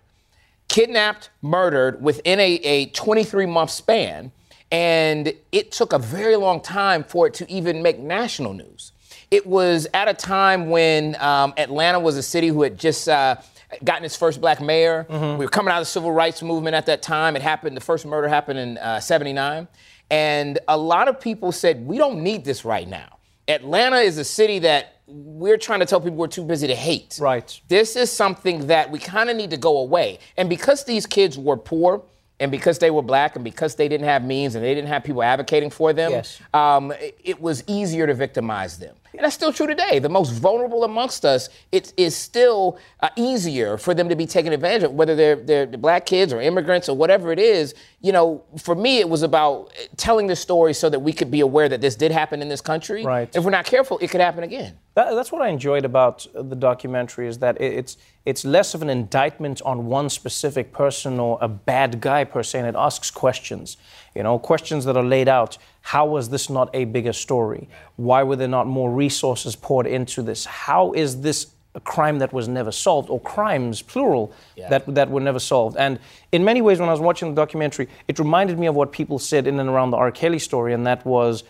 kidnapped, 0.73 1.29
murdered 1.43 2.01
within 2.01 2.39
a, 2.39 2.53
a 2.55 2.85
23 2.87 3.45
month 3.45 3.69
span. 3.69 4.31
And 4.71 5.31
it 5.51 5.71
took 5.71 5.93
a 5.93 5.99
very 5.99 6.35
long 6.35 6.61
time 6.61 7.03
for 7.03 7.27
it 7.27 7.35
to 7.35 7.51
even 7.51 7.83
make 7.83 7.99
national 7.99 8.53
news. 8.53 8.91
It 9.29 9.45
was 9.45 9.87
at 9.93 10.07
a 10.07 10.15
time 10.15 10.71
when 10.71 11.15
um, 11.21 11.53
Atlanta 11.57 11.99
was 11.99 12.17
a 12.17 12.23
city 12.23 12.47
who 12.47 12.63
had 12.63 12.79
just 12.79 13.07
uh, 13.07 13.35
gotten 13.83 14.03
its 14.03 14.15
first 14.15 14.41
black 14.41 14.61
mayor. 14.61 15.05
We 15.37 15.45
were 15.45 15.49
coming 15.49 15.71
out 15.71 15.77
of 15.77 15.81
the 15.83 15.91
civil 15.91 16.11
rights 16.11 16.41
movement 16.41 16.75
at 16.75 16.87
that 16.87 17.03
time. 17.03 17.35
It 17.35 17.43
happened, 17.43 17.77
the 17.77 17.81
first 17.81 18.03
murder 18.05 18.27
happened 18.27 18.57
in 18.57 18.77
uh, 18.79 18.99
79. 18.99 19.67
And 20.09 20.59
a 20.67 20.77
lot 20.77 21.07
of 21.07 21.19
people 21.19 21.51
said, 21.51 21.85
we 21.85 21.97
don't 21.97 22.21
need 22.21 22.45
this 22.45 22.65
right 22.65 22.87
now. 22.87 23.17
Atlanta 23.47 23.97
is 23.97 24.17
a 24.17 24.23
city 24.23 24.59
that 24.59 25.01
we're 25.07 25.57
trying 25.57 25.79
to 25.79 25.85
tell 25.85 25.99
people 25.99 26.17
we're 26.17 26.27
too 26.27 26.45
busy 26.45 26.67
to 26.67 26.75
hate. 26.75 27.17
Right. 27.19 27.59
This 27.67 27.95
is 27.95 28.11
something 28.11 28.67
that 28.67 28.89
we 28.89 28.99
kind 28.99 29.29
of 29.29 29.35
need 29.35 29.49
to 29.49 29.57
go 29.57 29.77
away. 29.77 30.19
And 30.37 30.49
because 30.49 30.85
these 30.85 31.05
kids 31.05 31.37
were 31.37 31.57
poor, 31.57 32.03
and 32.43 32.51
because 32.51 32.77
they 32.79 32.91
were 32.91 33.01
black, 33.01 33.35
and 33.35 33.43
because 33.43 33.75
they 33.75 33.87
didn't 33.87 34.05
have 34.05 34.23
means, 34.23 34.53
and 34.55 34.63
they 34.63 34.75
didn't 34.75 34.89
have 34.89 35.03
people 35.03 35.23
advocating 35.23 35.69
for 35.69 35.93
them, 35.93 36.11
Yes. 36.11 36.39
um, 36.53 36.91
it, 36.91 37.17
it 37.23 37.41
was 37.41 37.63
easier 37.67 38.05
to 38.05 38.13
victimize 38.13 38.77
them. 38.77 38.93
And 39.15 39.23
that's 39.23 39.35
still 39.35 39.53
true 39.53 39.67
today. 39.67 39.99
The 39.99 40.09
most 40.09 40.31
vulnerable 40.31 40.83
amongst 40.83 41.23
us, 41.23 41.47
it 41.71 41.93
is 41.97 42.15
still 42.15 42.79
uh, 42.99 43.09
easier 43.15 43.77
for 43.77 43.93
them 43.93 44.09
to 44.09 44.15
be 44.15 44.25
taken 44.25 44.51
advantage 44.51 44.83
of, 44.83 44.91
whether 44.93 45.15
they're, 45.15 45.35
they're 45.35 45.67
black 45.67 46.05
kids 46.07 46.33
or 46.33 46.41
immigrants 46.41 46.89
or 46.89 46.97
whatever 46.97 47.31
it 47.31 47.37
is. 47.39 47.75
You 48.01 48.11
know, 48.11 48.43
for 48.57 48.73
me, 48.75 48.97
it 48.99 49.07
was 49.07 49.21
about 49.21 49.71
telling 49.97 50.25
the 50.27 50.35
story 50.35 50.73
so 50.73 50.89
that 50.89 50.99
we 50.99 51.13
could 51.13 51.29
be 51.31 51.41
aware 51.41 51.69
that 51.69 51.79
this 51.79 51.95
did 51.95 52.11
happen 52.11 52.41
in 52.41 52.49
this 52.49 52.59
country. 52.61 53.05
Right. 53.05 53.29
If 53.35 53.43
we're 53.43 53.51
not 53.51 53.65
careful, 53.65 53.99
it 53.99 54.09
could 54.09 54.19
happen 54.19 54.43
again. 54.43 54.77
That, 54.95 55.13
that's 55.13 55.31
what 55.31 55.43
I 55.43 55.49
enjoyed 55.49 55.85
about 55.85 56.25
the 56.33 56.55
documentary 56.55 57.27
is 57.27 57.37
that 57.39 57.61
it- 57.61 57.73
it's 57.73 57.97
it's 58.25 58.45
less 58.45 58.73
of 58.73 58.81
an 58.81 58.89
indictment 58.89 59.61
on 59.63 59.87
one 59.87 60.09
specific 60.09 60.71
person 60.71 61.19
or 61.19 61.37
a 61.41 61.47
bad 61.47 61.99
guy 61.99 62.23
per 62.23 62.41
se, 62.43 62.59
and 62.59 62.67
it 62.67 62.75
asks 62.75 63.11
questions. 63.11 63.77
You 64.15 64.23
know, 64.23 64.39
questions 64.39 64.85
that 64.85 64.95
are 64.95 65.03
laid 65.03 65.27
out. 65.27 65.57
How 65.81 66.05
was 66.05 66.29
this 66.29 66.49
not 66.49 66.69
a 66.73 66.85
bigger 66.85 67.13
story? 67.13 67.67
Why 67.97 68.23
were 68.23 68.37
there 68.37 68.47
not 68.47 68.67
more 68.67 68.89
resources 68.91 69.55
poured 69.55 69.87
into 69.87 70.21
this? 70.21 70.45
How 70.45 70.93
is 70.93 71.21
this 71.21 71.47
a 71.75 71.79
crime 71.79 72.19
that 72.19 72.31
was 72.31 72.47
never 72.47 72.71
solved, 72.71 73.09
or 73.09 73.19
crimes 73.19 73.81
plural 73.81 74.31
that 74.69 74.85
that 74.93 75.09
were 75.09 75.19
never 75.19 75.39
solved? 75.39 75.75
And 75.75 75.99
in 76.31 76.45
many 76.45 76.61
ways, 76.61 76.79
when 76.79 76.87
I 76.87 76.91
was 76.91 77.01
watching 77.01 77.29
the 77.29 77.35
documentary, 77.35 77.89
it 78.07 78.19
reminded 78.19 78.57
me 78.57 78.67
of 78.67 78.75
what 78.75 78.91
people 78.91 79.19
said 79.19 79.47
in 79.47 79.59
and 79.59 79.69
around 79.69 79.91
the 79.91 79.97
R. 79.97 80.11
Kelly 80.11 80.39
story, 80.39 80.73
and 80.73 80.85
that 80.87 81.05
was 81.05 81.43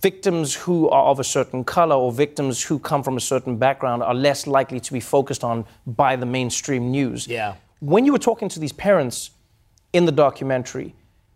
victims 0.00 0.54
who 0.54 0.88
are 0.88 1.04
of 1.04 1.20
a 1.20 1.24
certain 1.24 1.64
color 1.64 1.96
or 1.96 2.12
victims 2.12 2.62
who 2.62 2.78
come 2.78 3.02
from 3.02 3.16
a 3.16 3.20
certain 3.20 3.56
background 3.56 4.02
are 4.02 4.14
less 4.14 4.46
likely 4.46 4.80
to 4.80 4.92
be 4.92 5.00
focused 5.00 5.44
on 5.44 5.64
by 5.86 6.16
the 6.16 6.26
mainstream 6.26 6.90
news. 6.90 7.26
Yeah. 7.26 7.54
When 7.80 8.06
you 8.06 8.12
were 8.12 8.18
talking 8.18 8.48
to 8.50 8.60
these 8.60 8.72
parents 8.72 9.30
in 9.92 10.06
the 10.06 10.12
documentary, 10.12 10.94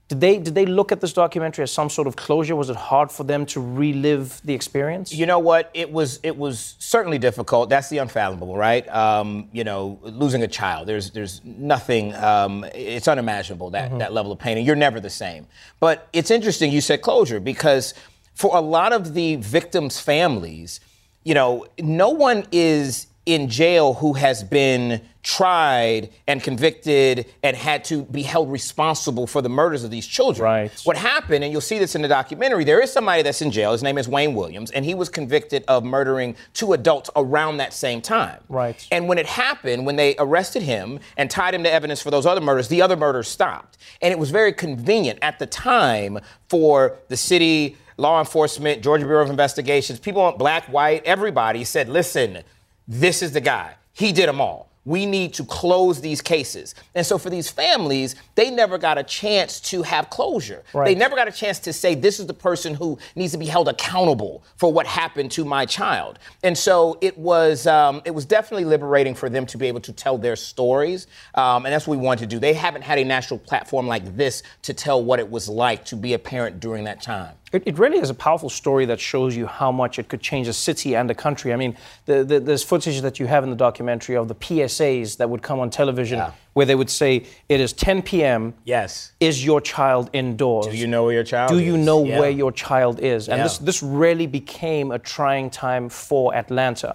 did 0.08 0.20
they 0.20 0.38
did 0.38 0.56
they 0.56 0.66
look 0.66 0.90
at 0.90 1.00
this 1.00 1.12
documentary 1.12 1.62
as 1.62 1.70
some 1.70 1.88
sort 1.88 2.08
of 2.08 2.16
closure? 2.16 2.56
Was 2.56 2.68
it 2.68 2.74
hard 2.74 3.12
for 3.12 3.22
them 3.22 3.46
to 3.46 3.60
relive 3.60 4.40
the 4.44 4.52
experience? 4.52 5.14
You 5.14 5.24
know 5.24 5.38
what? 5.38 5.70
It 5.72 5.92
was 5.92 6.18
it 6.24 6.36
was 6.36 6.74
certainly 6.80 7.18
difficult. 7.18 7.70
That's 7.70 7.88
the 7.90 7.98
unfathomable, 7.98 8.56
right? 8.56 8.88
Um, 8.88 9.48
you 9.52 9.62
know, 9.62 10.00
losing 10.02 10.42
a 10.42 10.48
child. 10.48 10.88
There's 10.88 11.12
there's 11.12 11.40
nothing. 11.44 12.12
Um, 12.16 12.64
it's 12.74 13.06
unimaginable 13.06 13.70
that 13.70 13.96
that 14.00 14.12
level 14.12 14.32
of 14.32 14.40
pain, 14.40 14.58
and 14.58 14.66
you're 14.66 14.74
never 14.74 14.98
the 14.98 15.10
same. 15.10 15.46
But 15.78 16.08
it's 16.12 16.32
interesting. 16.32 16.72
You 16.72 16.80
said 16.80 17.02
closure 17.02 17.38
because 17.38 17.94
for 18.40 18.56
a 18.56 18.60
lot 18.62 18.94
of 18.94 19.12
the 19.12 19.36
victims' 19.36 20.00
families, 20.00 20.80
you 21.24 21.34
know, 21.34 21.66
no 21.78 22.08
one 22.08 22.46
is 22.50 23.06
in 23.26 23.50
jail 23.50 23.92
who 23.92 24.14
has 24.14 24.42
been 24.42 25.02
tried 25.22 26.08
and 26.26 26.42
convicted 26.42 27.26
and 27.42 27.54
had 27.54 27.84
to 27.84 28.04
be 28.04 28.22
held 28.22 28.50
responsible 28.50 29.26
for 29.26 29.42
the 29.42 29.50
murders 29.50 29.84
of 29.84 29.90
these 29.90 30.06
children. 30.06 30.42
Right. 30.42 30.80
What 30.84 30.96
happened, 30.96 31.44
and 31.44 31.52
you'll 31.52 31.60
see 31.60 31.78
this 31.78 31.94
in 31.94 32.00
the 32.00 32.08
documentary, 32.08 32.64
there 32.64 32.80
is 32.80 32.90
somebody 32.90 33.20
that's 33.20 33.42
in 33.42 33.50
jail. 33.50 33.72
His 33.72 33.82
name 33.82 33.98
is 33.98 34.08
Wayne 34.08 34.34
Williams, 34.34 34.70
and 34.70 34.86
he 34.86 34.94
was 34.94 35.10
convicted 35.10 35.62
of 35.68 35.84
murdering 35.84 36.34
two 36.54 36.72
adults 36.72 37.10
around 37.16 37.58
that 37.58 37.74
same 37.74 38.00
time. 38.00 38.40
Right. 38.48 38.88
And 38.90 39.06
when 39.06 39.18
it 39.18 39.26
happened, 39.26 39.84
when 39.84 39.96
they 39.96 40.14
arrested 40.18 40.62
him 40.62 40.98
and 41.18 41.30
tied 41.30 41.54
him 41.54 41.62
to 41.64 41.70
evidence 41.70 42.00
for 42.00 42.10
those 42.10 42.24
other 42.24 42.40
murders, 42.40 42.68
the 42.68 42.80
other 42.80 42.96
murders 42.96 43.28
stopped. 43.28 43.76
And 44.00 44.10
it 44.12 44.18
was 44.18 44.30
very 44.30 44.54
convenient 44.54 45.18
at 45.20 45.38
the 45.38 45.46
time 45.46 46.18
for 46.48 46.96
the 47.08 47.18
city, 47.18 47.76
law 48.00 48.18
enforcement, 48.18 48.82
Georgia 48.82 49.04
Bureau 49.04 49.22
of 49.22 49.30
Investigations, 49.30 50.00
people, 50.00 50.22
on 50.22 50.38
black, 50.38 50.64
white, 50.66 51.04
everybody 51.04 51.64
said, 51.64 51.88
listen, 51.88 52.42
this 52.88 53.22
is 53.22 53.32
the 53.32 53.40
guy. 53.40 53.74
He 53.92 54.12
did 54.12 54.28
them 54.28 54.40
all. 54.40 54.68
We 54.86 55.04
need 55.04 55.34
to 55.34 55.44
close 55.44 56.00
these 56.00 56.22
cases. 56.22 56.74
And 56.94 57.04
so 57.04 57.18
for 57.18 57.28
these 57.28 57.50
families, 57.50 58.16
they 58.34 58.50
never 58.50 58.78
got 58.78 58.96
a 58.96 59.02
chance 59.02 59.60
to 59.60 59.82
have 59.82 60.08
closure. 60.08 60.62
Right. 60.72 60.86
They 60.86 60.94
never 60.94 61.14
got 61.14 61.28
a 61.28 61.32
chance 61.32 61.58
to 61.60 61.72
say, 61.74 61.94
this 61.94 62.18
is 62.18 62.26
the 62.26 62.34
person 62.34 62.74
who 62.74 62.98
needs 63.14 63.32
to 63.32 63.38
be 63.38 63.44
held 63.44 63.68
accountable 63.68 64.42
for 64.56 64.72
what 64.72 64.86
happened 64.86 65.30
to 65.32 65.44
my 65.44 65.66
child. 65.66 66.18
And 66.42 66.56
so 66.56 66.96
it 67.02 67.18
was, 67.18 67.66
um, 67.66 68.00
it 68.06 68.12
was 68.12 68.24
definitely 68.24 68.64
liberating 68.64 69.14
for 69.14 69.28
them 69.28 69.44
to 69.46 69.58
be 69.58 69.66
able 69.66 69.80
to 69.80 69.92
tell 69.92 70.16
their 70.16 70.34
stories. 70.34 71.06
Um, 71.34 71.66
and 71.66 71.74
that's 71.74 71.86
what 71.86 71.98
we 71.98 72.02
wanted 72.02 72.30
to 72.30 72.34
do. 72.34 72.38
They 72.40 72.54
haven't 72.54 72.82
had 72.82 72.98
a 72.98 73.04
national 73.04 73.40
platform 73.40 73.86
like 73.86 74.16
this 74.16 74.42
to 74.62 74.72
tell 74.72 75.04
what 75.04 75.20
it 75.20 75.30
was 75.30 75.46
like 75.46 75.84
to 75.86 75.96
be 75.96 76.14
a 76.14 76.18
parent 76.18 76.58
during 76.58 76.84
that 76.84 77.02
time. 77.02 77.34
It, 77.52 77.64
it 77.66 77.78
really 77.78 77.98
is 77.98 78.10
a 78.10 78.14
powerful 78.14 78.48
story 78.48 78.84
that 78.86 79.00
shows 79.00 79.36
you 79.36 79.46
how 79.46 79.72
much 79.72 79.98
it 79.98 80.08
could 80.08 80.20
change 80.20 80.46
a 80.46 80.52
city 80.52 80.94
and 80.94 81.10
a 81.10 81.14
country. 81.14 81.52
I 81.52 81.56
mean, 81.56 81.76
the, 82.06 82.22
the, 82.22 82.38
there's 82.38 82.62
footage 82.62 83.00
that 83.00 83.18
you 83.18 83.26
have 83.26 83.42
in 83.42 83.50
the 83.50 83.56
documentary 83.56 84.16
of 84.16 84.28
the 84.28 84.36
PSAs 84.36 85.16
that 85.16 85.28
would 85.28 85.42
come 85.42 85.58
on 85.58 85.68
television 85.68 86.22
where 86.52 86.64
they 86.64 86.76
would 86.76 86.90
say, 86.90 87.26
It 87.48 87.60
is 87.60 87.72
10 87.72 88.02
p.m. 88.02 88.54
Yes. 88.64 89.12
Is 89.18 89.44
your 89.44 89.60
child 89.60 90.10
indoors? 90.12 90.68
Do 90.68 90.76
you 90.76 90.86
know 90.86 91.04
where 91.04 91.12
your 91.14 91.24
child 91.24 91.50
Do 91.50 91.58
is? 91.58 91.64
you 91.66 91.76
know 91.76 92.04
Yeah. 92.04 92.20
where 92.20 92.30
your 92.30 92.52
child 92.52 93.00
is? 93.00 93.28
And 93.28 93.38
Yeah. 93.38 93.42
this, 93.44 93.58
this 93.58 93.82
really 93.82 94.28
became 94.28 94.92
a 94.92 94.98
trying 95.00 95.50
time 95.50 95.88
for 95.88 96.32
Atlanta. 96.34 96.94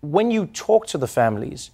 When 0.00 0.30
you 0.30 0.46
talk 0.46 0.86
to 0.88 0.98
the 0.98 1.06
families, 1.06 1.70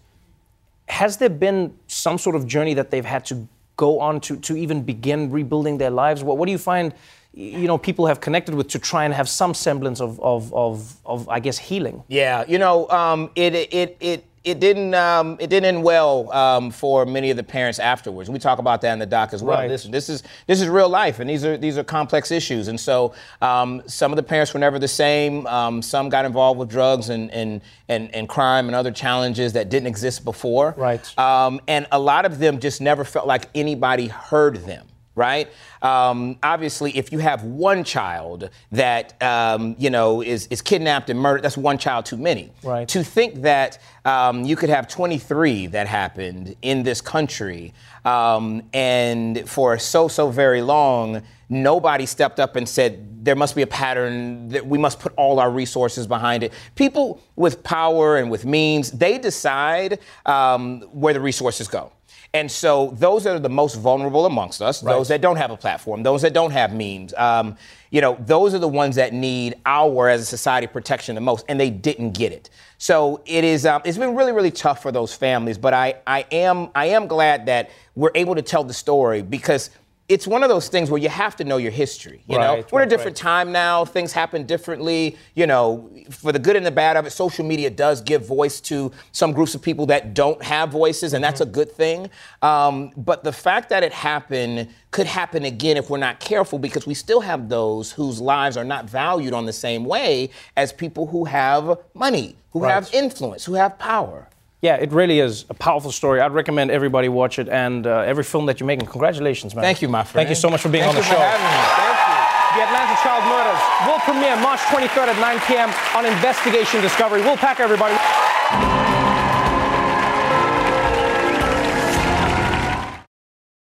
has 0.88 1.18
there 1.18 1.28
been 1.31 1.74
some 1.87 2.18
sort 2.18 2.35
of 2.35 2.46
journey 2.48 2.74
that 2.74 2.90
they've 2.90 3.04
had 3.04 3.24
to 3.26 3.46
go 3.76 4.00
on 4.00 4.20
to, 4.22 4.37
to 4.38 4.57
even 4.57 4.83
begin 4.83 5.31
rebuilding 5.31 5.78
their 5.78 5.90
lives? 5.90 6.24
What, 6.24 6.37
what 6.37 6.46
do 6.46 6.52
you 6.52 6.59
find, 6.59 6.92
you 7.33 7.67
know, 7.67 7.79
people 7.79 8.07
have 8.07 8.21
connected 8.21 8.55
with 8.55 8.69
to 8.69 8.79
try 8.79 9.05
and 9.05 9.14
have 9.14 9.29
some 9.29 9.55
semblance 9.55 10.01
of, 10.01 10.19
of, 10.21 10.53
of, 10.53 10.97
of 11.05 11.29
I 11.29 11.41
guess, 11.41 11.59
healing? 11.59 12.03
Yeah, 12.09 12.45
you 12.49 12.59
know, 12.59 12.88
um, 12.91 13.31
it 13.37 13.55
it 13.55 13.97
it 14.01 14.25
it 14.49 14.61
didn't 14.61 14.95
um, 14.95 15.37
it 15.38 15.51
didn't 15.51 15.67
end 15.67 15.83
well 15.83 16.33
um, 16.33 16.71
for 16.71 17.05
many 17.05 17.31
of 17.31 17.37
the 17.37 17.43
parents 17.43 17.79
afterwards. 17.79 18.31
We 18.31 18.38
talk 18.38 18.59
about 18.59 18.81
that 18.81 18.93
in 18.93 18.99
the 18.99 19.07
doc 19.07 19.33
as 19.33 19.43
well. 19.43 19.59
Right. 19.59 19.71
Listen, 19.71 19.91
this 19.91 20.09
is 20.09 20.23
this 20.47 20.61
is 20.61 20.69
real 20.69 20.88
life, 20.88 21.21
and 21.21 21.29
these 21.29 21.45
are 21.45 21.57
these 21.57 21.77
are 21.77 21.85
complex 21.85 22.31
issues. 22.31 22.69
And 22.69 22.81
so 22.81 23.14
um, 23.43 23.83
some 23.87 24.11
of 24.11 24.17
the 24.17 24.23
parents 24.23 24.55
were 24.55 24.61
never 24.61 24.79
the 24.79 24.88
same. 24.88 25.47
Um, 25.47 25.83
some 25.83 26.09
got 26.09 26.25
involved 26.25 26.59
with 26.59 26.69
drugs 26.69 27.09
and 27.11 27.31
and 27.31 27.61
and 27.88 28.12
and 28.14 28.29
crime 28.29 28.67
and 28.67 28.75
other 28.75 28.91
challenges 28.91 29.53
that 29.53 29.69
didn't 29.69 29.87
exist 29.87 30.25
before. 30.25 30.75
Right. 30.77 31.19
Um, 31.19 31.61
and 31.69 31.87
a 31.93 31.99
lot 31.99 32.25
of 32.25 32.38
them 32.38 32.59
just 32.59 32.81
never 32.81 33.05
felt 33.05 33.27
like 33.27 33.49
anybody 33.55 34.07
heard 34.07 34.57
them. 34.64 34.88
Right. 35.18 35.50
Um, 35.83 36.38
obviously, 36.44 36.96
if 36.96 37.11
you 37.11 37.18
have 37.18 37.42
one 37.42 37.83
child 37.83 38.50
that 38.70 39.20
um, 39.20 39.74
you 39.76 39.90
know 39.90 40.22
is 40.22 40.46
is 40.46 40.62
kidnapped 40.62 41.11
and 41.11 41.18
murdered, 41.18 41.42
that's 41.42 41.57
one 41.57 41.76
child 41.76 42.07
too 42.07 42.16
many. 42.16 42.52
Right. 42.62 42.87
To 42.87 43.02
think 43.02 43.42
that 43.42 43.81
um, 44.04 44.44
you 44.44 44.54
could 44.54 44.70
have 44.70 44.87
23 44.87 45.66
that 45.66 45.88
happened 45.88 46.54
in 46.62 46.85
this 46.85 47.00
country, 47.00 47.74
um, 48.04 48.62
and 48.72 49.50
for 49.50 49.76
so 49.76 50.07
so 50.07 50.31
very 50.31 50.62
long, 50.62 51.22
nobody 51.48 52.07
stepped 52.07 52.38
up 52.38 52.54
and 52.54 52.68
said 52.68 53.24
there 53.24 53.35
must 53.35 53.57
be 53.57 53.62
a 53.62 53.66
pattern 53.66 54.50
that 54.50 54.64
we 54.64 54.78
must 54.78 55.00
put 55.00 55.12
all 55.16 55.40
our 55.40 55.50
resources 55.50 56.07
behind 56.07 56.44
it. 56.44 56.52
People 56.76 57.20
with 57.35 57.64
power 57.64 58.18
and 58.18 58.31
with 58.31 58.44
means, 58.44 58.92
they 58.92 59.18
decide 59.18 59.98
um, 60.26 60.83
where 60.92 61.12
the 61.12 61.20
resources 61.20 61.66
go. 61.66 61.90
And 62.35 62.51
so 62.51 62.91
those 62.95 63.25
that 63.25 63.35
are 63.35 63.38
the 63.38 63.49
most 63.49 63.77
vulnerable 63.77 64.27
amongst 64.27 64.61
us, 64.61 64.83
those 64.83 65.09
that 65.09 65.23
don't 65.23 65.37
have 65.37 65.51
a 65.51 65.57
platform, 65.57 66.03
those 66.03 66.23
that 66.23 66.35
don't 66.35 66.51
have 66.51 66.75
memes, 66.75 67.14
Um, 67.14 67.57
you 67.91 68.03
know, 68.03 68.19
those 68.21 68.53
are 68.53 68.59
the 68.59 68.69
ones 68.69 68.97
that 68.97 69.14
need 69.14 69.55
our, 69.64 70.11
as 70.11 70.21
a 70.21 70.27
society, 70.27 70.67
protection 70.67 71.14
the 71.14 71.23
most, 71.23 71.47
and 71.49 71.59
they 71.59 71.71
didn't 71.71 72.12
get 72.12 72.33
it. 72.33 72.51
So 72.77 73.23
it 73.25 73.45
is. 73.45 73.64
Um, 73.64 73.81
it's 73.85 73.97
been 73.97 74.14
really, 74.14 74.33
really 74.33 74.51
tough 74.51 74.83
for 74.83 74.93
those 74.93 75.14
families. 75.14 75.57
But 75.57 75.73
I, 75.73 75.95
I 76.07 76.27
am, 76.31 76.69
I 76.75 76.87
am 76.87 77.07
glad 77.07 77.47
that 77.47 77.71
we're 77.95 78.12
able 78.14 78.35
to 78.35 78.43
tell 78.43 78.62
the 78.62 78.75
story 78.75 79.23
because 79.23 79.71
it's 80.09 80.27
one 80.27 80.42
of 80.42 80.49
those 80.49 80.68
things 80.68 80.90
where 80.90 81.01
you 81.01 81.11
have 81.11 81.37
to 81.37 81.44
know 81.44 81.59
your 81.59 81.71
history. 81.71 82.23
You 82.27 82.38
know, 82.38 82.55
Right, 82.57 82.73
we're 82.73 82.81
in 82.83 82.88
a 82.88 82.90
different 82.90 83.16
time 83.16 83.53
now. 83.53 83.85
Things 83.85 84.12
happen 84.12 84.47
differently. 84.47 85.16
You 85.35 85.47
know, 85.47 85.90
for 86.11 86.33
the 86.33 86.38
good 86.38 86.57
and 86.57 86.64
the 86.64 86.71
bad 86.71 86.97
of 86.97 87.05
it, 87.07 87.11
social 87.11 87.44
media 87.44 87.68
does 87.68 88.01
give 88.01 88.27
voice 88.27 88.59
to 88.62 88.90
some 89.12 89.33
groups 89.33 89.55
of 89.55 89.61
people 89.61 89.85
that 89.87 90.14
don't 90.14 90.42
have 90.42 90.71
voices, 90.71 91.12
and 91.12 91.23
that's 91.23 91.42
a 91.42 91.47
good 91.47 91.71
thing. 91.71 92.09
Um, 92.40 92.90
but 92.97 93.23
the 93.23 93.33
fact 93.33 93.68
that 93.68 93.83
it 93.83 93.92
happened 93.92 94.68
could 94.90 95.07
happen 95.07 95.44
again 95.44 95.77
if 95.77 95.90
we're 95.90 95.99
not 95.99 96.21
careful, 96.21 96.59
because 96.59 96.87
we 96.87 96.94
still 96.94 97.21
have 97.21 97.51
those 97.51 97.92
whose 97.92 98.18
lives 98.18 98.57
are 98.57 98.64
not 98.64 98.88
valued 98.88 99.35
on 99.35 99.44
the 99.44 99.53
same 99.53 99.85
way 99.85 100.31
as 100.57 100.73
people 100.73 101.07
who 101.09 101.27
have 101.27 101.79
money, 101.92 102.35
who 102.53 102.61
Right. 102.61 102.73
have 102.73 102.88
influence, 102.94 103.44
who 103.44 103.55
have 103.55 103.79
power. 103.79 104.29
Yeah, 104.61 104.75
it 104.75 104.90
really 104.90 105.21
is 105.21 105.44
a 105.51 105.55
powerful 105.55 105.92
story. 105.92 106.21
I'd 106.21 106.33
recommend 106.33 106.71
everybody 106.73 107.09
watch 107.09 107.38
it 107.38 107.49
and 107.49 107.87
uh, 107.87 108.01
every 108.01 108.25
film 108.25 108.47
that 108.47 108.59
you're 108.59 108.66
making. 108.66 108.87
Congratulations, 108.87 109.55
man. 109.55 109.62
Thank 109.62 109.83
you, 109.83 109.88
my 109.88 110.03
friend. 110.03 110.14
Thank 110.27 110.31
you 110.31 110.35
so 110.35 110.51
much 110.51 110.62
for 110.62 110.68
being 110.68 110.83
Thank 110.83 110.97
on 110.97 111.03
the 111.03 111.07
you 111.07 111.14
show. 111.14 111.16
for 111.16 111.23
having 111.23 111.47
me. 111.47 111.62
Thank 111.79 111.99
you. 112.03 112.18
The 112.59 112.64
Atlanta 112.66 112.97
Child 113.05 113.23
Murders 113.31 113.62
will 113.87 114.01
premiere 114.01 114.37
March 114.42 114.61
23rd 114.61 115.14
at 115.14 115.21
9 115.21 115.40
p.m. 115.47 115.71
on 115.94 116.07
Investigation 116.07 116.81
Discovery. 116.81 117.21
We'll 117.21 117.37
pack 117.37 117.61
everybody. 117.61 117.94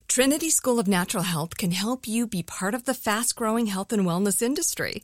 Trinity 0.07 0.51
School 0.51 0.79
of 0.79 0.87
Natural 0.87 1.23
Health 1.23 1.57
can 1.57 1.71
help 1.71 2.07
you 2.07 2.27
be 2.27 2.43
part 2.43 2.75
of 2.75 2.85
the 2.85 2.93
fast 2.93 3.35
growing 3.35 3.65
health 3.65 3.91
and 3.91 4.05
wellness 4.05 4.43
industry. 4.43 5.03